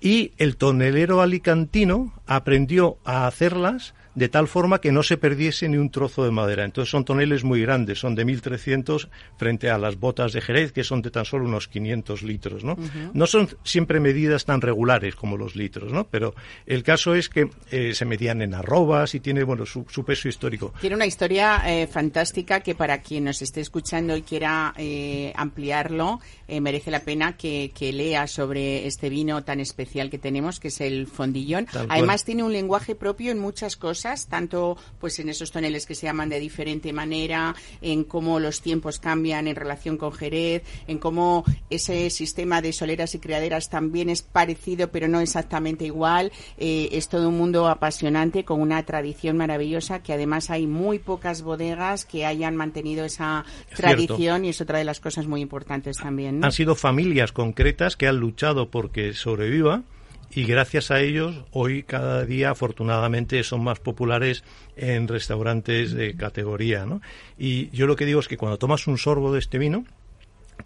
[0.00, 5.76] y el tonelero alicantino aprendió a hacerlas de tal forma que no se perdiese ni
[5.76, 6.64] un trozo de madera.
[6.64, 10.82] Entonces son toneles muy grandes, son de 1300 frente a las botas de Jerez, que
[10.82, 12.76] son de tan solo unos 500 litros, ¿no?
[13.14, 16.08] No son siempre medidas tan regulares como los litros, ¿no?
[16.08, 16.34] Pero
[16.66, 20.28] el caso es que eh, se medían en arrobas y tiene, bueno, su, su peso
[20.28, 20.74] histórico.
[20.80, 26.18] Tiene una historia eh, fantástica que para quien nos esté escuchando y quiera eh, ampliarlo,
[26.48, 30.80] merece la pena que, que lea sobre este vino tan especial que tenemos, que es
[30.80, 31.66] el fondillón.
[31.66, 31.98] Tal cual.
[31.98, 36.06] Además tiene un lenguaje propio en muchas cosas, tanto pues en esos toneles que se
[36.06, 41.44] llaman de diferente manera, en cómo los tiempos cambian en relación con Jerez, en cómo
[41.70, 46.32] ese sistema de soleras y criaderas también es parecido pero no exactamente igual.
[46.56, 51.42] Eh, es todo un mundo apasionante con una tradición maravillosa que además hay muy pocas
[51.42, 53.44] bodegas que hayan mantenido esa
[53.74, 56.40] tradición y es otra de las cosas muy importantes también.
[56.40, 56.46] ¿no?
[56.46, 59.82] Han sido familias concretas que han luchado porque sobreviva
[60.30, 64.44] y gracias a ellos hoy cada día afortunadamente son más populares
[64.76, 66.84] en restaurantes de categoría.
[66.84, 67.00] ¿no?
[67.38, 69.84] Y yo lo que digo es que cuando tomas un sorbo de este vino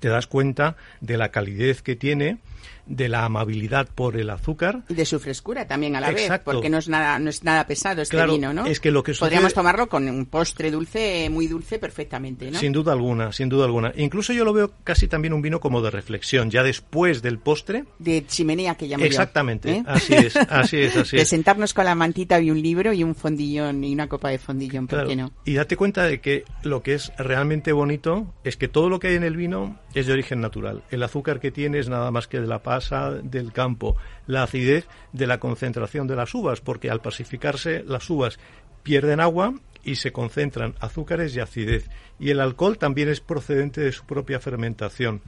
[0.01, 2.39] te das cuenta de la calidez que tiene,
[2.87, 4.83] de la amabilidad por el azúcar.
[4.89, 6.51] Y de su frescura también a la Exacto.
[6.51, 8.67] vez, porque no es nada, no es nada pesado este Claro, vino, ¿no?
[8.67, 12.59] es que lo que Podríamos tomarlo con un postre dulce, muy dulce, perfectamente, ¿no?
[12.59, 13.93] Sin duda alguna, sin duda alguna.
[13.97, 17.85] Incluso yo lo veo casi también un vino como de reflexión, ya después del postre.
[17.99, 19.85] De chimenea que llamo yo, Exactamente, ¿eh?
[19.87, 21.29] así es, así es, así de es.
[21.29, 24.87] sentarnos con la mantita y un libro y un fondillón y una copa de fondillón,
[24.87, 25.33] ¿por Claro, qué no?
[25.45, 29.09] Y date cuenta de que lo que es realmente bonito es que todo lo que
[29.09, 30.83] hay en el vino es de origen natural.
[30.91, 33.97] El azúcar que tiene es nada más que de la pasa del campo,
[34.27, 38.39] la acidez de la concentración de las uvas, porque al pacificarse las uvas
[38.83, 39.53] pierden agua
[39.85, 41.91] y se concentran azúcares y acidez.
[42.19, 45.21] Y el alcohol también es procedente de su propia fermentación.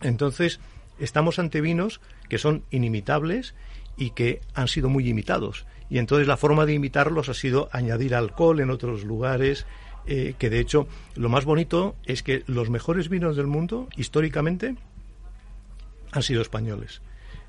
[0.00, 0.58] Entonces,
[0.98, 3.54] estamos ante vinos que son inimitables
[3.96, 5.66] y que han sido muy imitados.
[5.88, 9.66] Y entonces la forma de imitarlos ha sido añadir alcohol en otros lugares,
[10.08, 14.74] eh, que de hecho lo más bonito es que los mejores vinos del mundo, históricamente,
[16.12, 17.00] han sido españoles.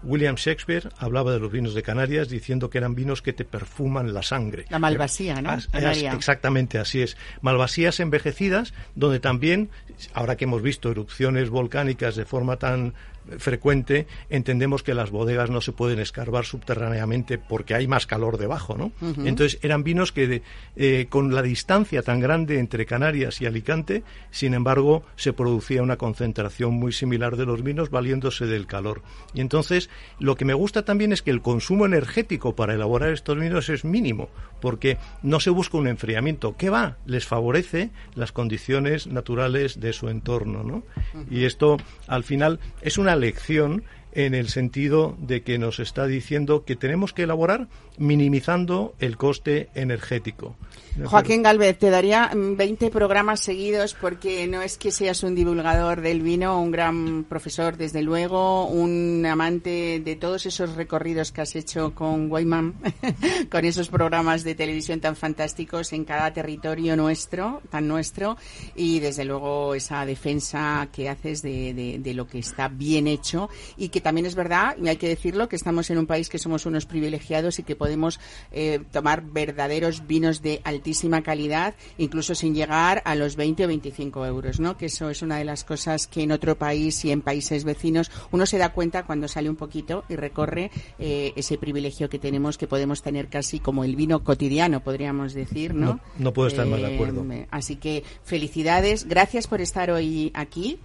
[0.05, 4.13] William Shakespeare hablaba de los vinos de Canarias diciendo que eran vinos que te perfuman
[4.13, 4.65] la sangre.
[4.69, 5.49] La malvasía, ¿no?
[5.49, 6.11] As- as- Canaria.
[6.13, 7.15] exactamente, así es.
[7.41, 9.69] Malvasías envejecidas, donde también,
[10.13, 12.93] ahora que hemos visto erupciones volcánicas de forma tan
[13.37, 18.77] frecuente, entendemos que las bodegas no se pueden escarbar subterráneamente porque hay más calor debajo,
[18.77, 18.91] ¿no?
[19.27, 20.41] Entonces eran vinos que de-
[20.75, 25.97] eh, con la distancia tan grande entre Canarias y Alicante, sin embargo, se producía una
[25.97, 29.01] concentración muy similar de los vinos valiéndose del calor.
[29.33, 33.39] Y entonces, lo que me gusta también es que el consumo energético para elaborar estos
[33.39, 34.29] vinos es mínimo,
[34.61, 36.55] porque no se busca un enfriamiento.
[36.57, 36.97] ¿Qué va?
[37.05, 40.83] Les favorece las condiciones naturales de su entorno, ¿no?
[41.29, 43.83] Y esto, al final, es una lección
[44.13, 47.67] en el sentido de que nos está diciendo que tenemos que elaborar
[47.97, 50.55] minimizando el coste energético.
[50.95, 55.33] ¿De Joaquín Galvez, te daría mm, 20 programas seguidos porque no es que seas un
[55.33, 61.41] divulgador del vino, un gran profesor, desde luego, un amante de todos esos recorridos que
[61.41, 62.75] has hecho con Wayman,
[63.49, 68.37] con esos programas de televisión tan fantásticos en cada territorio nuestro, tan nuestro,
[68.75, 71.73] y desde luego esa defensa que haces de-
[72.03, 75.49] de lo que está bien hecho y que también es verdad, y hay que decirlo,
[75.49, 78.19] que estamos en un país que somos unos privilegiados y que podemos
[78.51, 84.25] eh, tomar verdaderos vinos de altísima calidad, incluso sin llegar a los 20 o 25
[84.25, 84.77] euros, ¿no?
[84.77, 88.09] Que eso es una de las cosas que en otro país y en países vecinos
[88.31, 92.57] uno se da cuenta cuando sale un poquito y recorre eh, ese privilegio que tenemos,
[92.57, 95.83] que podemos tener casi como el vino cotidiano, podríamos decir, ¿no?
[95.95, 97.25] No- no puedo estar más de acuerdo.
[97.33, 100.79] Eh, Así que felicidades, gracias por estar hoy aquí.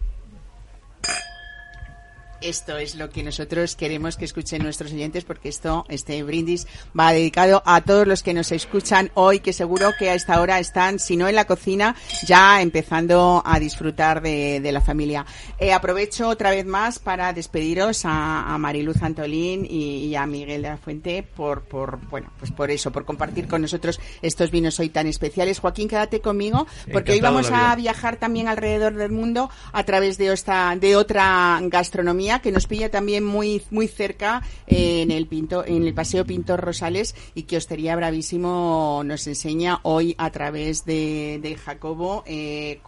[2.41, 6.69] Esto es lo que nosotros queremos que escuchen nuestros oyentes porque esto, este brindis
[6.99, 10.61] va dedicado a todos los que nos escuchan hoy, que seguro que a esta hora
[10.61, 15.27] están, si no en la cocina, ya empezando a disfrutar de, de la familia.
[15.59, 20.63] Eh, aprovecho otra vez más para despediros a, a Mariluz Antolín y, y a Miguel
[20.63, 24.79] de la Fuente por, por, bueno, pues por eso, por compartir con nosotros estos vinos
[24.79, 25.59] hoy tan especiales.
[25.59, 30.33] Joaquín, quédate conmigo porque hoy vamos a viajar también alrededor del mundo a través de
[30.33, 35.65] esta de otra gastronomía que nos pilla también muy muy cerca eh, en el Pinto
[35.65, 41.41] en el Paseo Pintor Rosales y que Hostería Bravísimo nos enseña hoy a través de,
[41.43, 42.81] de Jacobo eh,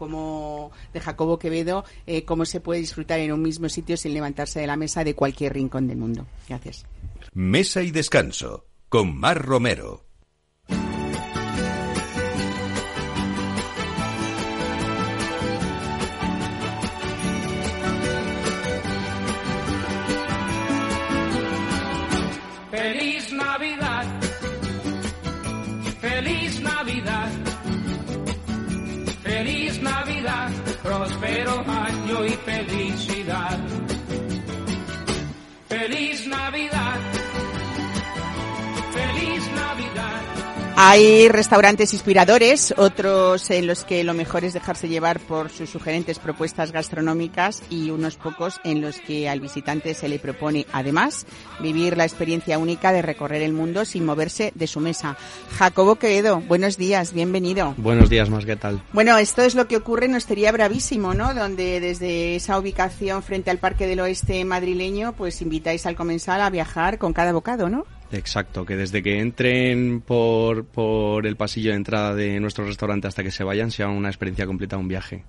[0.93, 4.67] de Jacobo Quevedo eh, cómo se puede disfrutar en un mismo sitio sin levantarse de
[4.67, 6.27] la mesa de cualquier rincón del mundo.
[6.49, 6.85] Gracias.
[7.33, 10.10] Mesa y descanso con Mar Romero.
[32.49, 32.90] Año
[40.83, 46.19] Hay restaurantes inspiradores, otros en los que lo mejor es dejarse llevar por sus sugerentes
[46.19, 51.27] propuestas gastronómicas y unos pocos en los que al visitante se le propone, además,
[51.61, 55.19] vivir la experiencia única de recorrer el mundo sin moverse de su mesa.
[55.51, 57.75] Jacobo Quevedo, buenos días, bienvenido.
[57.77, 58.83] Buenos días, más, ¿qué tal?
[58.95, 61.35] Bueno, esto es lo que ocurre en Hostería Bravísimo, ¿no?
[61.35, 66.49] Donde desde esa ubicación frente al Parque del Oeste madrileño, pues invitáis al comensal a
[66.49, 67.85] viajar con cada bocado, ¿no?
[68.13, 73.23] Exacto, que desde que entren por, por el pasillo de entrada de nuestro restaurante hasta
[73.23, 75.25] que se vayan sea una experiencia completa, un viaje.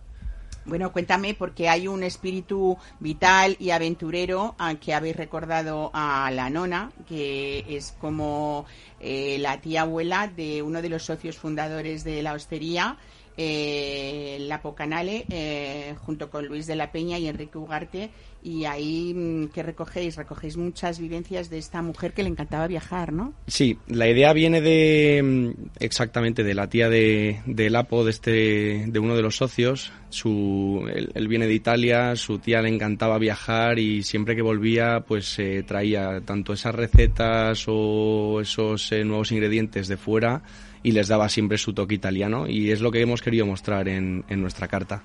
[0.64, 6.52] Bueno, cuéntame, porque hay un espíritu vital y aventurero a que habéis recordado a la
[6.52, 8.66] nona, que es como
[9.00, 12.98] eh, la tía abuela de uno de los socios fundadores de la hostería,
[13.38, 18.12] eh, La Pocanale, eh, junto con Luis de la Peña y Enrique Ugarte.
[18.44, 20.16] Y ahí, mm, ¿qué recogéis?
[20.16, 23.34] Recogéis muchas vivencias de esta mujer que le encantaba viajar, ¿no?
[23.48, 28.86] Sí, la idea viene de mm, exactamente de la tía de, de Lapo, de este,
[28.88, 29.92] de uno de los socios.
[30.10, 35.02] Su, él, él viene de Italia, su tía le encantaba viajar y siempre que volvía,
[35.08, 40.42] pues eh, traía tanto esas recetas o esos eh, nuevos ingredientes de fuera
[40.84, 44.26] y les daba siempre su toque italiano y es lo que hemos querido mostrar en,
[44.30, 45.04] en nuestra carta.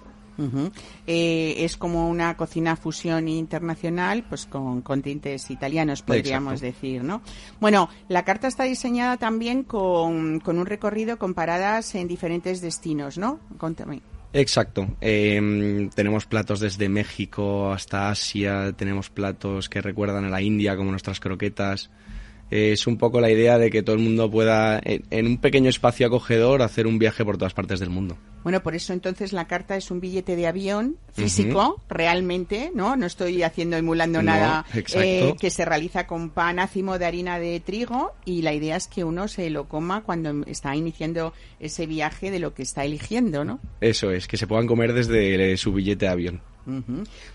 [1.07, 6.67] Eh, es como una cocina fusión internacional, pues con, con tintes italianos, podríamos Exacto.
[6.67, 7.23] decir, ¿no?
[7.61, 13.19] Bueno, la carta está diseñada también con, con un recorrido con paradas en diferentes destinos,
[13.19, 13.41] ¿no?
[13.59, 14.03] Contame.
[14.33, 14.87] Exacto.
[15.01, 20.91] Eh, tenemos platos desde México hasta Asia, tenemos platos que recuerdan a la India, como
[20.91, 21.91] nuestras croquetas.
[22.51, 25.39] Eh, es un poco la idea de que todo el mundo pueda, en, en un
[25.39, 28.17] pequeño espacio acogedor, hacer un viaje por todas partes del mundo.
[28.47, 32.95] Bueno, por eso entonces la carta es un billete de avión físico, realmente, ¿no?
[32.95, 37.41] No estoy haciendo, emulando No, nada, eh, que se realiza con pan ácimo de harina
[37.41, 41.87] de trigo y la idea es que uno se lo coma cuando está iniciando ese
[41.87, 43.59] viaje de lo que está eligiendo, ¿no?
[43.81, 46.41] Eso es, que se puedan comer desde su billete de avión.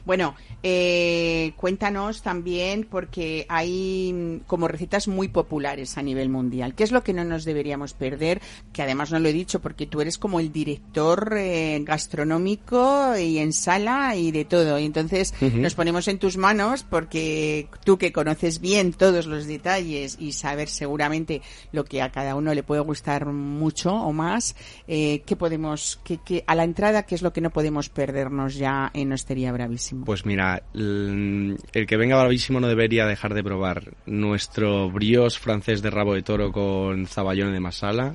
[0.05, 6.75] Bueno, eh, cuéntanos también, porque hay mm, como recetas muy populares a nivel mundial.
[6.75, 8.41] ¿Qué es lo que no nos deberíamos perder?
[8.73, 13.37] Que además no lo he dicho porque tú eres como el director eh, gastronómico y
[13.39, 14.77] en sala y de todo.
[14.79, 20.17] Y entonces nos ponemos en tus manos porque tú que conoces bien todos los detalles
[20.19, 24.55] y saber seguramente lo que a cada uno le puede gustar mucho o más,
[24.87, 28.91] eh, ¿qué podemos, qué- a la entrada, qué es lo que no podemos perdernos ya
[28.93, 29.11] en
[29.51, 30.05] Bravísimo?
[30.05, 35.81] Pues mira, l- el que venga bravísimo no debería dejar de probar nuestro brioche francés
[35.81, 38.13] de rabo de toro con zaballone de masala.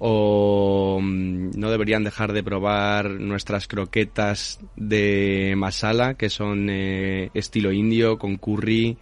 [0.00, 7.72] O mm, no deberían dejar de probar nuestras croquetas de masala, que son eh, estilo
[7.72, 8.96] indio, con curry.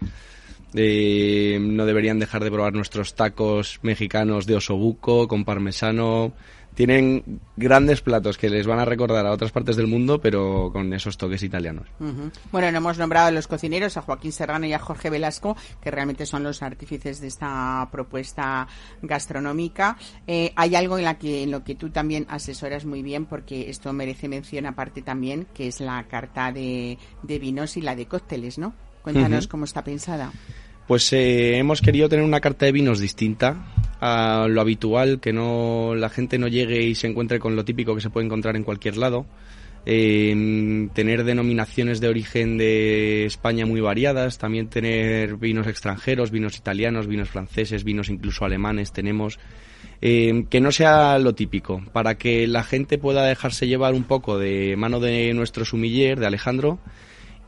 [0.75, 6.33] Eh, no deberían dejar de probar nuestros tacos mexicanos de osobuco, con parmesano.
[6.77, 10.93] Tienen grandes platos que les van a recordar a otras partes del mundo, pero con
[10.93, 11.89] esos toques italianos.
[12.53, 15.91] Bueno, no hemos nombrado a los cocineros, a Joaquín Serrano y a Jorge Velasco, que
[15.91, 18.69] realmente son los artífices de esta propuesta
[19.01, 19.97] gastronómica.
[20.27, 23.71] Eh, hay algo en, la que, en lo que tú también asesoras muy bien, porque
[23.71, 28.05] esto merece mención aparte también, que es la carta de, de vinos y la de
[28.05, 28.75] cócteles, ¿no?
[29.01, 30.31] Cuéntanos cómo está pensada.
[30.87, 33.67] Pues eh, hemos querido tener una carta de vinos distinta
[34.01, 37.95] a lo habitual, que no la gente no llegue y se encuentre con lo típico
[37.95, 39.27] que se puede encontrar en cualquier lado.
[39.89, 47.07] Eh, tener denominaciones de origen de España muy variadas, también tener vinos extranjeros, vinos italianos,
[47.07, 49.39] vinos franceses, vinos incluso alemanes tenemos.
[50.03, 54.39] Eh, que no sea lo típico, para que la gente pueda dejarse llevar un poco
[54.39, 56.79] de mano de nuestro sumiller, de Alejandro,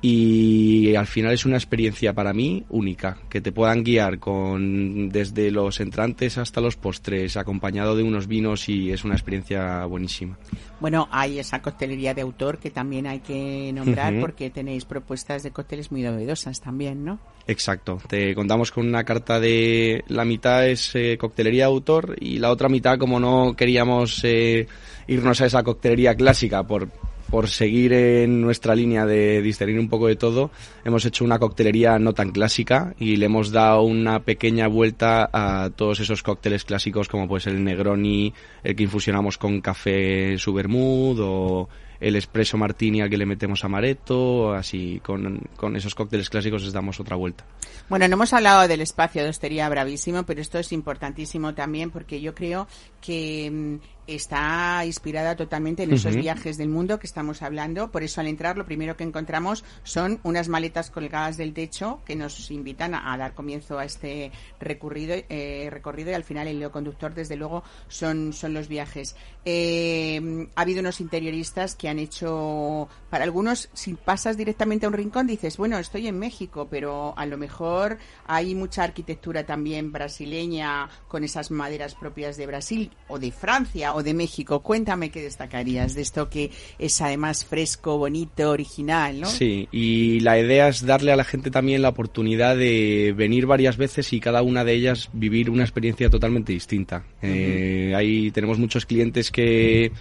[0.00, 5.50] y al final es una experiencia para mí única, que te puedan guiar con desde
[5.50, 10.38] los entrantes hasta los postres, acompañado de unos vinos y es una experiencia buenísima.
[10.80, 15.50] Bueno, hay esa coctelería de autor que también hay que nombrar porque tenéis propuestas de
[15.50, 17.18] cócteles muy novedosas también, ¿no?
[17.48, 22.38] Exacto, te contamos con una carta de la mitad es eh, coctelería de autor y
[22.38, 24.68] la otra mitad como no queríamos eh,
[25.08, 26.88] irnos a esa coctelería clásica por
[27.30, 30.50] por seguir en nuestra línea de discernir un poco de todo,
[30.84, 35.70] hemos hecho una coctelería no tan clásica y le hemos dado una pequeña vuelta a
[35.70, 38.32] todos esos cócteles clásicos como puede ser el Negroni,
[38.64, 41.68] el que infusionamos con café su o
[42.00, 46.72] el espresso martini al que le metemos amaretto, así con, con esos cócteles clásicos les
[46.72, 47.44] damos otra vuelta.
[47.88, 52.20] Bueno, no hemos hablado del espacio de hostería bravísimo, pero esto es importantísimo también porque
[52.20, 52.68] yo creo
[53.00, 57.90] que mm, está inspirada totalmente en esos viajes del mundo que estamos hablando.
[57.90, 62.16] Por eso al entrar lo primero que encontramos son unas maletas colgadas del techo que
[62.16, 66.70] nos invitan a, a dar comienzo a este recorrido, eh, recorrido y al final el
[66.70, 69.14] conductor desde luego son, son los viajes.
[69.44, 74.94] Eh, ha habido unos interioristas que han hecho, para algunos, si pasas directamente a un
[74.94, 80.88] rincón dices, bueno, estoy en México, pero a lo mejor hay mucha arquitectura también brasileña
[81.08, 84.60] con esas maderas propias de Brasil o de Francia o de México.
[84.60, 89.26] Cuéntame qué destacarías de esto que es además fresco, bonito, original, ¿no?
[89.26, 93.76] Sí, y la idea es darle a la gente también la oportunidad de venir varias
[93.76, 97.04] veces y cada una de ellas vivir una experiencia totalmente distinta.
[97.22, 99.92] Eh, ahí tenemos muchos clientes que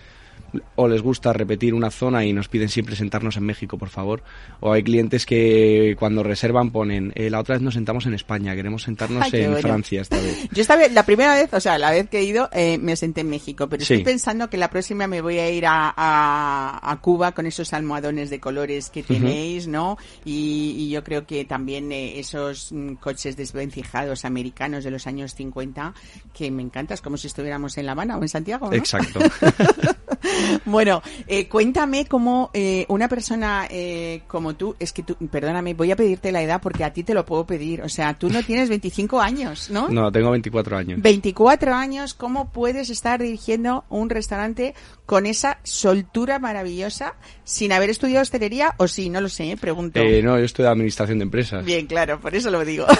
[0.76, 4.24] o les gusta repetir una zona y nos piden siempre sentarnos en México, por favor.
[4.60, 8.56] O hay clientes que cuando reservan ponen, "Eh, la otra vez nos sentamos en España,
[8.56, 9.68] queremos sentarnos Ay, en bueno.
[9.68, 10.48] Francia esta vez.
[10.52, 12.96] Yo esta vez, la primera vez, o sea, la vez que he ido, eh, me
[12.96, 13.96] senté en México, pero Sí.
[13.96, 17.74] estoy pensando que la próxima me voy a ir a, a, a Cuba con esos
[17.74, 19.98] almohadones de colores que tenéis, ¿no?
[20.26, 25.36] Y, y yo creo que también eh, esos mm, coches desvencijados americanos de los años
[25.36, 25.94] 50,
[26.34, 28.74] que me encanta, es como si estuviéramos en La Habana o en Santiago, ¿no?
[28.76, 29.20] Exacto.
[30.66, 35.92] Bueno, eh, cuéntame cómo eh, una persona eh, como tú, es que tú, perdóname, voy
[35.92, 38.44] a pedirte la edad porque a ti te lo puedo pedir, o sea, tú no
[38.46, 39.90] tienes 25 años, ¿no?
[39.90, 41.02] No, tengo 24 años.
[41.02, 44.74] 24 años, ¿cómo puedes estar dirigiendo un restaurante
[45.06, 49.10] con esa soltura maravillosa sin haber estudiado hostelería o sí?
[49.10, 49.58] No lo sé, ¿eh?
[49.58, 50.00] pregunto.
[50.00, 51.64] Eh, no, yo estoy de administración de empresas.
[51.64, 52.86] Bien, claro, por eso lo digo.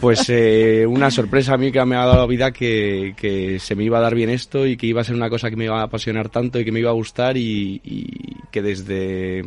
[0.00, 3.74] Pues eh, una sorpresa a mí que me ha dado la vida que, que se
[3.74, 5.64] me iba a dar bien esto y que iba a ser una cosa que me
[5.64, 9.42] iba a apasionar tanto que me iba a gustar y, y que desde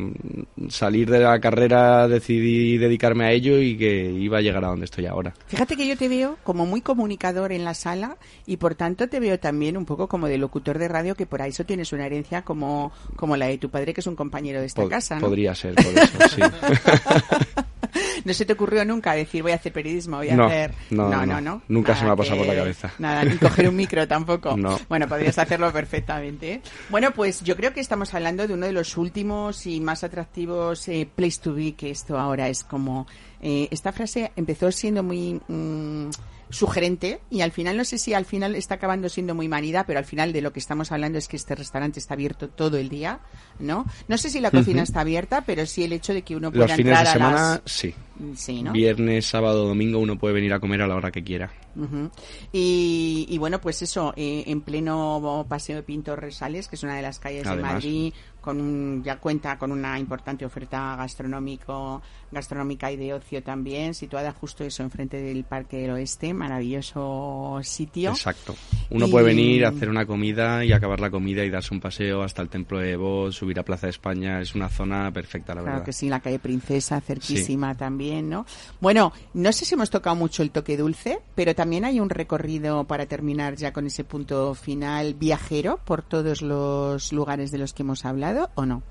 [0.68, 4.84] salir de la carrera decidí dedicarme a ello y que iba a llegar a donde
[4.86, 5.34] estoy ahora.
[5.46, 9.20] Fíjate que yo te veo como muy comunicador en la sala y por tanto te
[9.20, 12.06] veo también un poco como de locutor de radio que por ahí eso tienes una
[12.06, 15.16] herencia como, como la de tu padre que es un compañero de esta Pod- casa,
[15.16, 15.22] ¿no?
[15.22, 16.42] Podría ser, por eso, sí.
[18.24, 20.74] ¿No se te ocurrió nunca decir voy a hacer periodismo, voy a No, hacer...
[20.90, 21.40] no, no, no.
[21.40, 21.62] no.
[21.68, 22.92] Nunca se me Nada ha pasado por la cabeza.
[22.98, 24.56] Nada, ni coger un micro tampoco.
[24.64, 24.78] No.
[24.88, 26.52] Bueno, podrías hacerlo perfectamente.
[26.54, 26.62] ¿eh?
[26.88, 30.88] Bueno, pues yo creo que estamos hablando de uno de los últimos y más atractivos
[30.88, 33.06] eh, place to be, que esto ahora es como...
[33.42, 35.40] eh, esta frase empezó siendo muy...
[35.48, 36.08] mm,
[36.54, 39.98] sugerente y al final no sé si al final está acabando siendo muy manida pero
[39.98, 42.88] al final de lo que estamos hablando es que este restaurante está abierto todo el
[42.88, 43.20] día
[43.58, 46.52] no no sé si la cocina está abierta pero sí el hecho de que uno
[46.52, 47.94] pueda Los fines de entrar a semana, las- sí.
[48.36, 51.50] sí no Viernes, sábado, domingo uno puede venir a comer a la hora que quiera.
[51.76, 52.08] Ujú.
[52.52, 56.94] y, y bueno, pues eso, eh, en pleno Paseo de Pintos Resales, que es una
[56.94, 57.70] de las calles Además.
[57.70, 58.12] de Madrid,
[58.44, 64.32] con un, ya cuenta con una importante oferta gastronómico, gastronómica y de ocio también, situada
[64.32, 68.10] justo eso enfrente del Parque del Oeste, maravilloso sitio.
[68.10, 68.54] Exacto.
[68.90, 72.22] Uno Y- puede venir, hacer una comida y acabar la comida y darse un paseo
[72.22, 74.40] hasta el Templo de Evo, subir a Plaza de España.
[74.40, 75.86] Es una zona perfecta, la Claro verdad.
[75.86, 78.44] que sí, la calle Princesa, cerquísima también, ¿no?
[78.80, 82.84] Bueno, no sé si hemos tocado mucho el toque dulce, pero también hay un recorrido
[82.84, 87.82] para terminar ya con ese punto final viajero por todos los lugares de los que
[87.82, 88.82] hemos hablado, ¿o no?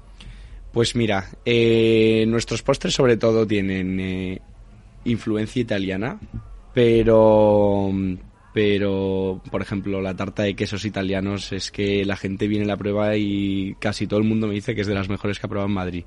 [0.74, 4.42] Pues mira, eh, nuestros postres sobre todo tienen eh,
[5.06, 6.20] influencia italiana,
[6.74, 7.92] pero
[8.54, 12.78] pero por ejemplo la tarta de quesos italianos es que la gente viene a la
[12.78, 15.50] prueba y casi todo el mundo me dice que es de las mejores que ha
[15.50, 16.04] probado en Madrid.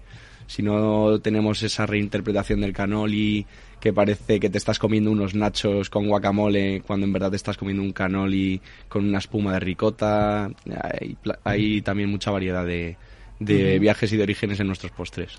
[0.48, 3.46] Si no tenemos esa reinterpretación del canoli
[3.80, 7.56] que parece que te estás comiendo unos nachos con guacamole cuando en verdad te estás
[7.56, 10.50] comiendo un canoli con una espuma de ricota,
[10.82, 12.96] hay, hay también mucha variedad de,
[13.38, 15.32] de viajes y de orígenes en nuestros postres.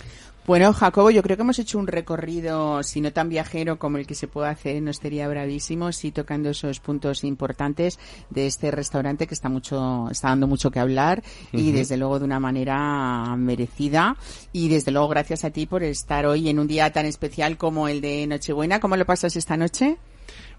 [0.45, 4.08] Bueno, Jacobo, yo creo que hemos hecho un recorrido, si no tan viajero como el
[4.08, 9.28] que se puede hacer en Hostería Bravísimo, sí tocando esos puntos importantes de este restaurante
[9.28, 11.22] que está mucho, está dando mucho que hablar
[11.52, 14.16] y desde luego de una manera merecida
[14.54, 17.89] y desde luego gracias a ti por estar hoy en un día tan especial como
[17.89, 18.80] el de Nochebuena.
[18.80, 19.98] ¿Cómo lo pasas esta noche?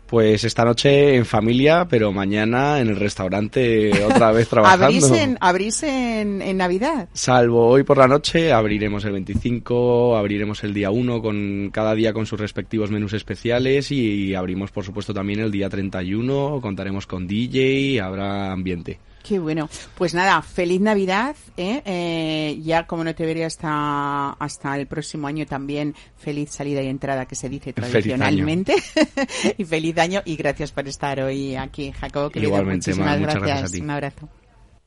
[0.08, 4.86] Pues esta noche en familia, pero mañana en el restaurante otra vez trabajando.
[4.86, 7.10] ¿Abrís en, abrís en, en Navidad?
[7.12, 12.14] Salvo hoy por la noche, abriremos el 25, abriremos el día 1 con cada día
[12.14, 17.26] con sus respectivos menús especiales y abrimos por supuesto también el día 31, contaremos con
[17.26, 18.98] DJ, habrá ambiente.
[19.28, 19.68] Qué bueno.
[19.94, 21.36] Pues nada, feliz Navidad.
[21.58, 21.82] ¿eh?
[21.84, 26.86] Eh, ya como no te veré hasta, hasta el próximo año también, feliz salida y
[26.86, 28.74] entrada que se dice tradicionalmente.
[29.58, 32.30] Y feliz año y gracias por estar hoy aquí, Jacobo.
[32.30, 32.48] Querido.
[32.48, 33.64] Igualmente, muchísimas gracias.
[33.64, 33.80] a ti.
[33.80, 34.28] Un abrazo.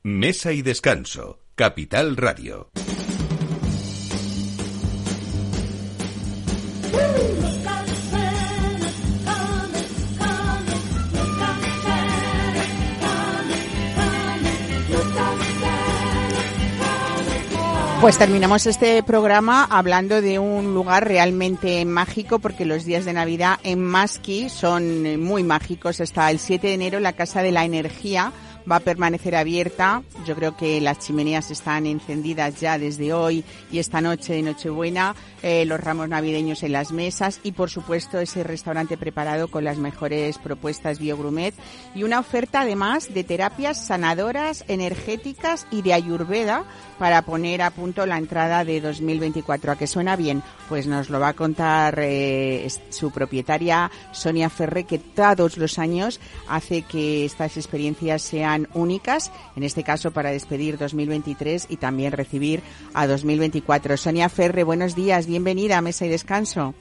[0.03, 2.71] Mesa y descanso, Capital Radio.
[18.01, 23.59] Pues terminamos este programa hablando de un lugar realmente mágico porque los días de Navidad
[23.63, 26.01] en Maski son muy mágicos.
[26.01, 28.33] Hasta el 7 de enero la Casa de la Energía
[28.69, 30.03] va a permanecer abierta.
[30.25, 35.15] Yo creo que las chimeneas están encendidas ya desde hoy y esta noche de Nochebuena,
[35.43, 39.77] eh, los ramos navideños en las mesas y por supuesto ese restaurante preparado con las
[39.77, 41.55] mejores propuestas BioGrumet
[41.95, 46.65] y una oferta además de terapias sanadoras, energéticas y de ayurveda
[46.99, 49.71] para poner a punto la entrada de 2024.
[49.71, 50.43] ¿A que suena bien?
[50.69, 56.19] Pues nos lo va a contar eh, su propietaria Sonia Ferre, que todos los años
[56.47, 62.61] hace que estas experiencias sean únicas, en este caso para despedir 2023 y también recibir
[62.93, 63.97] a 2024.
[63.97, 66.73] Sonia Ferre, buenos días, bienvenida a Mesa y Descanso.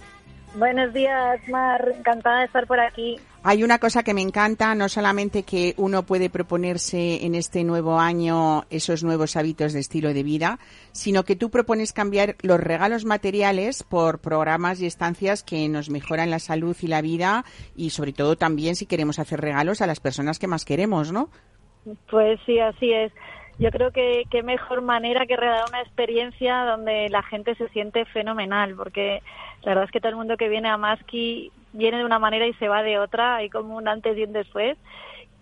[0.54, 1.92] Buenos días, Mar.
[1.96, 3.20] Encantada de estar por aquí.
[3.42, 7.98] Hay una cosa que me encanta, no solamente que uno puede proponerse en este nuevo
[7.98, 10.58] año esos nuevos hábitos de estilo de vida,
[10.92, 16.30] sino que tú propones cambiar los regalos materiales por programas y estancias que nos mejoran
[16.30, 17.44] la salud y la vida
[17.76, 21.30] y sobre todo también si queremos hacer regalos a las personas que más queremos, ¿no?
[22.08, 23.12] Pues sí, así es.
[23.58, 28.06] Yo creo que qué mejor manera que regalar una experiencia donde la gente se siente
[28.06, 29.22] fenomenal, porque
[29.62, 32.46] la verdad es que todo el mundo que viene a Maski viene de una manera
[32.46, 34.78] y se va de otra, hay como un antes y un después.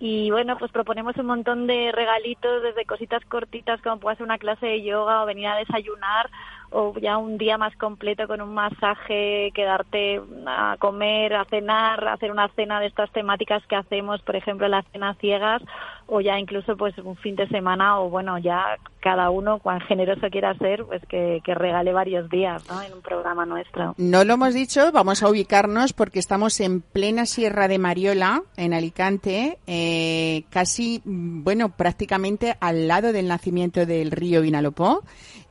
[0.01, 4.39] Y bueno, pues proponemos un montón de regalitos, desde cositas cortitas como puede ser una
[4.39, 6.31] clase de yoga o venir a desayunar
[6.71, 12.31] o ya un día más completo con un masaje, quedarte a comer, a cenar, hacer
[12.31, 15.63] una cena de estas temáticas que hacemos, por ejemplo, las cenas ciegas
[16.09, 20.29] o ya incluso pues un fin de semana o bueno, ya cada uno cuán generoso
[20.31, 22.83] quiera ser, pues que, que regale varios días, ¿no?
[22.83, 23.95] En un programa nuestro.
[23.99, 28.73] No lo hemos dicho, vamos a ubicarnos porque estamos en plena Sierra de Mariola, en
[28.73, 35.05] Alicante, eh, casi, bueno, prácticamente al lado del nacimiento del río Vinalopó.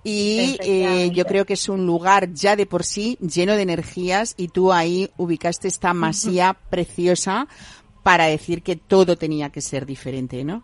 [0.03, 4.35] Y eh, yo creo que es un lugar ya de por sí lleno de energías
[4.37, 7.49] y tú ahí ubicaste esta masía preciosa
[8.07, 10.63] para decir que todo tenía que ser diferente, ¿no?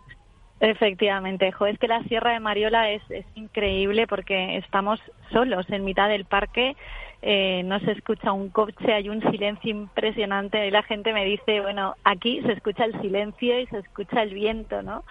[0.60, 4.98] Efectivamente, jo, es que la Sierra de Mariola es, es increíble porque estamos
[5.30, 6.74] solos en mitad del parque,
[7.20, 11.60] eh, no se escucha un coche, hay un silencio impresionante y la gente me dice,
[11.60, 15.04] bueno, aquí se escucha el silencio y se escucha el viento, ¿no?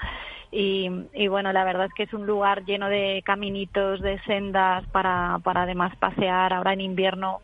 [0.52, 4.84] Y, y bueno, la verdad es que es un lugar lleno de caminitos, de sendas
[4.88, 6.52] para, para además pasear.
[6.52, 7.42] Ahora en invierno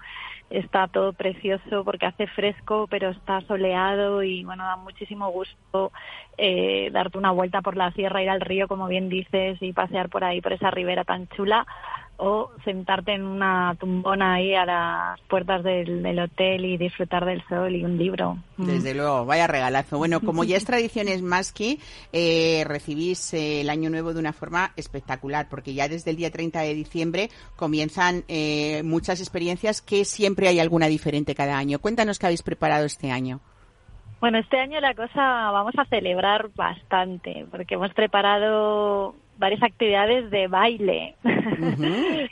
[0.50, 5.92] está todo precioso porque hace fresco, pero está soleado y bueno, da muchísimo gusto
[6.38, 10.10] eh, darte una vuelta por la sierra, ir al río, como bien dices, y pasear
[10.10, 11.66] por ahí, por esa ribera tan chula,
[12.20, 17.42] o sentarte en una tumbona ahí a las puertas del, del hotel y disfrutar del
[17.48, 18.38] sol y un libro.
[18.58, 18.66] Mm.
[18.66, 19.98] Desde luego, vaya regalazo.
[19.98, 21.80] Bueno, como ya es tradición es más que
[22.12, 26.30] eh, recibís eh, el año nuevo de una forma espectacular, porque ya desde el día
[26.30, 31.80] 30 de diciembre comienzan eh, muchas experiencias que siempre hay alguna diferente cada año.
[31.80, 33.40] Cuéntanos qué habéis preparado este año.
[34.20, 40.48] Bueno, este año la cosa vamos a celebrar bastante, porque hemos preparado varias actividades de
[40.48, 41.16] baile.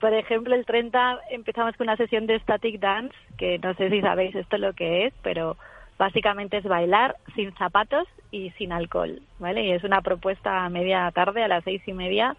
[0.00, 4.00] Por ejemplo, el 30 empezamos con una sesión de static dance, que no sé si
[4.00, 5.56] sabéis esto lo que es, pero
[5.98, 9.64] básicamente es bailar sin zapatos y sin alcohol, ¿vale?
[9.64, 12.36] Y es una propuesta a media tarde, a las seis y media,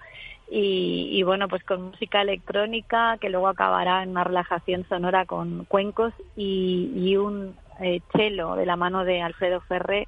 [0.51, 5.66] y, y bueno, pues con música electrónica que luego acabará en una relajación sonora con
[5.66, 10.07] cuencos y, y un eh, cello de la mano de Alfredo Ferre,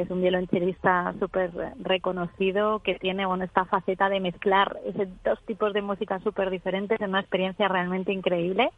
[0.00, 5.38] que es un violonchelista súper reconocido, que tiene bueno esta faceta de mezclar esos dos
[5.44, 8.70] tipos de música súper diferentes en una experiencia realmente increíble.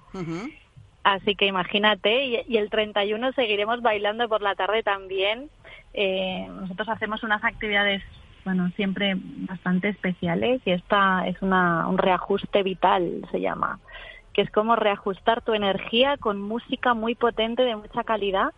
[1.05, 5.49] Así que imagínate, y, y el 31 seguiremos bailando por la tarde también.
[5.95, 8.03] Eh, nosotros hacemos unas actividades,
[8.45, 13.79] bueno, siempre bastante especiales y esta es una, un reajuste vital, se llama,
[14.33, 18.51] que es como reajustar tu energía con música muy potente, de mucha calidad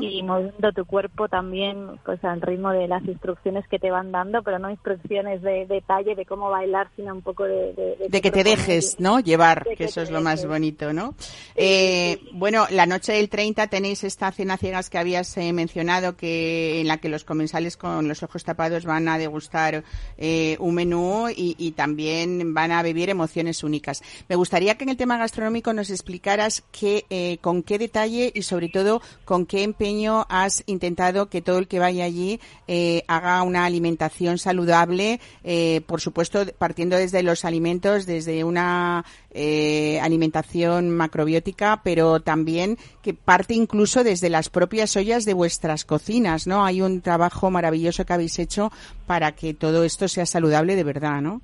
[0.00, 4.42] y moviendo tu cuerpo también pues al ritmo de las instrucciones que te van dando,
[4.42, 7.72] pero no instrucciones de detalle de cómo bailar, sino un poco de...
[7.74, 9.20] De, De que te dejes, ¿no?
[9.20, 11.14] Llevar, que que eso es lo más bonito, ¿no?
[11.54, 16.80] Eh, bueno, la noche del 30 tenéis esta cena ciegas que habías eh, mencionado, que
[16.80, 19.84] en la que los comensales con los ojos tapados van a degustar
[20.18, 24.02] eh, un menú y, y también van a vivir emociones únicas.
[24.28, 28.42] Me gustaría que en el tema gastronómico nos explicaras qué, eh, con qué detalle y
[28.42, 33.42] sobre todo con qué empeño has intentado que todo el que vaya allí eh, haga
[33.42, 41.80] una alimentación saludable, eh, por supuesto partiendo desde los alimentos, desde una eh, alimentación macrobiótica,
[41.84, 46.64] pero también que parte incluso desde las propias ollas de vuestras cocinas, ¿no?
[46.64, 48.70] Hay un trabajo maravilloso que habéis hecho
[49.06, 51.40] para que todo esto sea saludable de verdad, ¿no?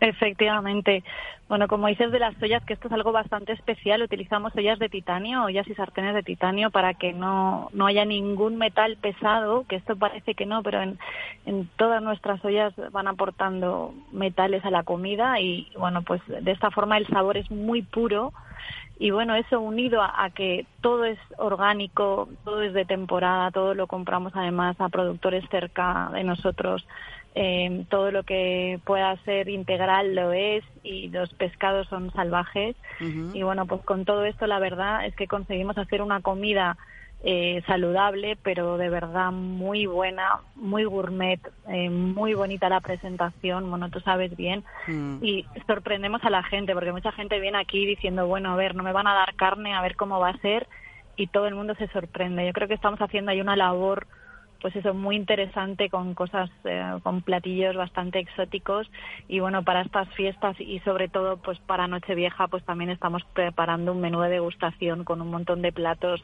[0.00, 1.02] Efectivamente.
[1.48, 4.88] Bueno, como dices de las ollas, que esto es algo bastante especial, utilizamos ollas de
[4.88, 9.76] titanio, ollas y sartenes de titanio para que no, no haya ningún metal pesado, que
[9.76, 10.98] esto parece que no, pero en,
[11.44, 16.72] en todas nuestras ollas van aportando metales a la comida y bueno, pues de esta
[16.72, 18.32] forma el sabor es muy puro.
[18.98, 23.74] Y bueno, eso unido a, a, que todo es orgánico, todo es de temporada, todo
[23.74, 26.86] lo compramos además a productores cerca de nosotros,
[27.38, 32.76] eh, todo lo que pueda ser integral lo es y los pescados son salvajes.
[32.98, 33.30] Uh -huh.
[33.34, 36.78] Y bueno, pues con todo esto la verdad es que conseguimos hacer una comida
[37.22, 43.90] eh, saludable, pero de verdad muy buena, muy gourmet, eh, muy bonita la presentación, bueno,
[43.90, 45.18] tú sabes bien, mm.
[45.22, 48.82] y sorprendemos a la gente, porque mucha gente viene aquí diciendo, bueno, a ver, no
[48.82, 50.68] me van a dar carne, a ver cómo va a ser,
[51.16, 52.46] y todo el mundo se sorprende.
[52.46, 54.06] Yo creo que estamos haciendo ahí una labor
[54.60, 58.90] pues eso muy interesante con cosas eh, con platillos bastante exóticos.
[59.28, 63.92] Y bueno para estas fiestas y sobre todo pues para Nochevieja pues también estamos preparando
[63.92, 66.22] un menú de degustación con un montón de platos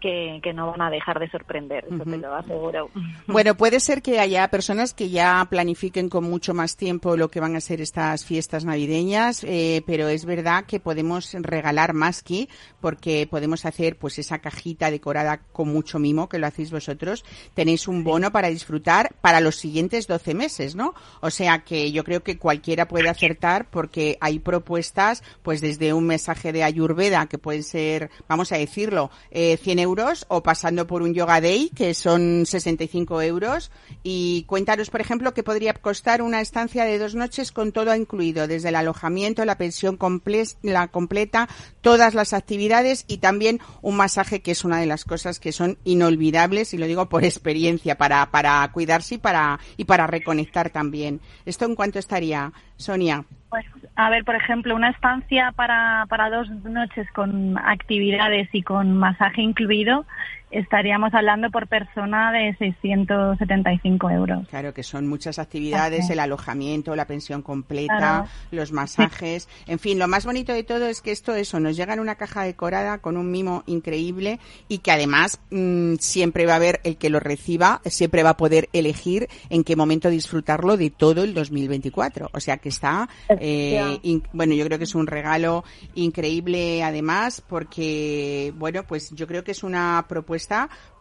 [0.00, 2.10] que, que, no van a dejar de sorprender, eso uh -huh.
[2.10, 2.90] te lo aseguro.
[3.26, 7.40] Bueno, puede ser que haya personas que ya planifiquen con mucho más tiempo lo que
[7.40, 12.48] van a ser estas fiestas navideñas, eh, pero es verdad que podemos regalar más que
[12.80, 17.24] porque podemos hacer pues esa cajita decorada con mucho mimo, que lo hacéis vosotros.
[17.54, 20.94] Tenéis un bono para disfrutar para los siguientes 12 meses, ¿no?
[21.20, 26.06] O sea que yo creo que cualquiera puede acertar porque hay propuestas pues desde un
[26.06, 30.86] mensaje de Ayurveda que pueden ser, vamos a decirlo, eh, 100 euros euros o pasando
[30.86, 33.70] por un Yoga Day, que son 65 euros.
[34.02, 38.46] Y cuéntanos, por ejemplo, qué podría costar una estancia de dos noches con todo incluido,
[38.46, 41.48] desde el alojamiento, la pensión comple la completa,
[41.80, 45.78] todas las actividades y también un masaje, que es una de las cosas que son
[45.84, 51.20] inolvidables, y lo digo por experiencia, para, para cuidarse y para, y para reconectar también.
[51.46, 53.24] ¿Esto en cuánto estaría, Sonia?
[53.48, 53.64] Pues,
[53.98, 59.42] a ver, por ejemplo, una estancia para, para dos noches con actividades y con masaje
[59.42, 60.06] incluido,
[60.50, 64.48] estaríamos hablando por persona de 675 euros.
[64.48, 68.28] Claro, que son muchas actividades, el alojamiento, la pensión completa, claro.
[68.50, 71.94] los masajes, en fin, lo más bonito de todo es que esto, eso, nos llega
[71.94, 74.38] en una caja decorada con un mimo increíble
[74.68, 78.36] y que además mmm, siempre va a haber el que lo reciba, siempre va a
[78.36, 82.30] poder elegir en qué momento disfrutarlo de todo el 2024.
[82.32, 87.42] O sea que está, eh, in, bueno, yo creo que es un regalo increíble además
[87.46, 90.37] porque, bueno, pues yo creo que es una propuesta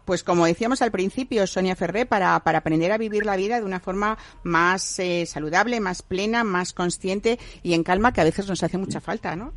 [0.08, 3.66] pues como decíamos al principio, Sonia Ferré, para, para aprender a vivir la vida de
[3.66, 8.48] una forma más eh, saludable, más plena, más consciente y en calma, que a veces
[8.48, 9.52] nos hace mucha falta, ¿no?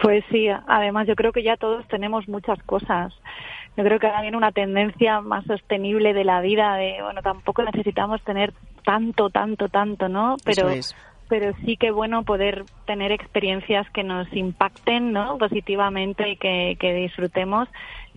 [0.00, 3.14] Pues sí, además yo creo que ya todos tenemos muchas cosas.
[3.76, 7.62] Yo creo que ahora viene una tendencia más sostenible de la vida, de, bueno, tampoco
[7.62, 8.52] necesitamos tener
[8.84, 10.36] tanto, tanto, tanto, ¿no?
[10.44, 10.96] Pero, Eso es.
[11.28, 15.38] pero sí que bueno poder tener experiencias que nos impacten, ¿no?
[15.38, 17.68] Positivamente y que, que disfrutemos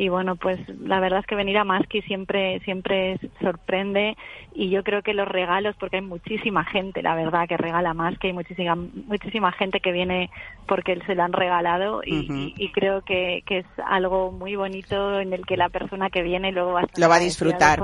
[0.01, 4.17] y bueno pues la verdad es que venir a Maski siempre siempre sorprende
[4.51, 8.27] y yo creo que los regalos porque hay muchísima gente la verdad que regala Maski
[8.27, 10.31] hay muchísima muchísima gente que viene
[10.65, 12.53] porque se lo han regalado y, uh -huh.
[12.57, 16.23] y, y creo que, que, es algo muy bonito en el que la persona que
[16.23, 17.79] viene luego va a lo va a disfrutar.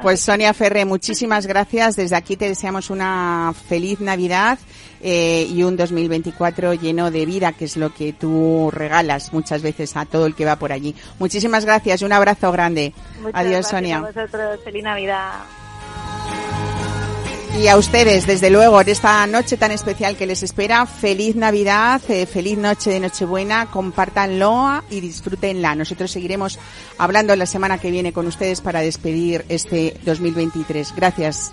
[0.00, 1.96] pues Sonia Ferre muchísimas gracias.
[1.96, 4.58] Desde aquí te deseamos una feliz Navidad
[5.02, 9.96] eh, y un 2024 lleno de vida que es lo que tú regalas muchas veces
[9.96, 12.92] a todo el que va por allí Muchísimas gracias un abrazo grande.
[13.20, 13.98] Muchas Adiós, gracias Sonia.
[13.98, 14.60] A vosotros.
[14.64, 15.32] Feliz Navidad.
[17.58, 22.00] Y a ustedes, desde luego, en esta noche tan especial que les espera, feliz Navidad,
[22.08, 25.74] eh, feliz noche de Nochebuena, compártanlo y disfrútenla.
[25.74, 26.58] Nosotros seguiremos
[26.96, 30.94] hablando la semana que viene con ustedes para despedir este 2023.
[30.96, 31.52] Gracias.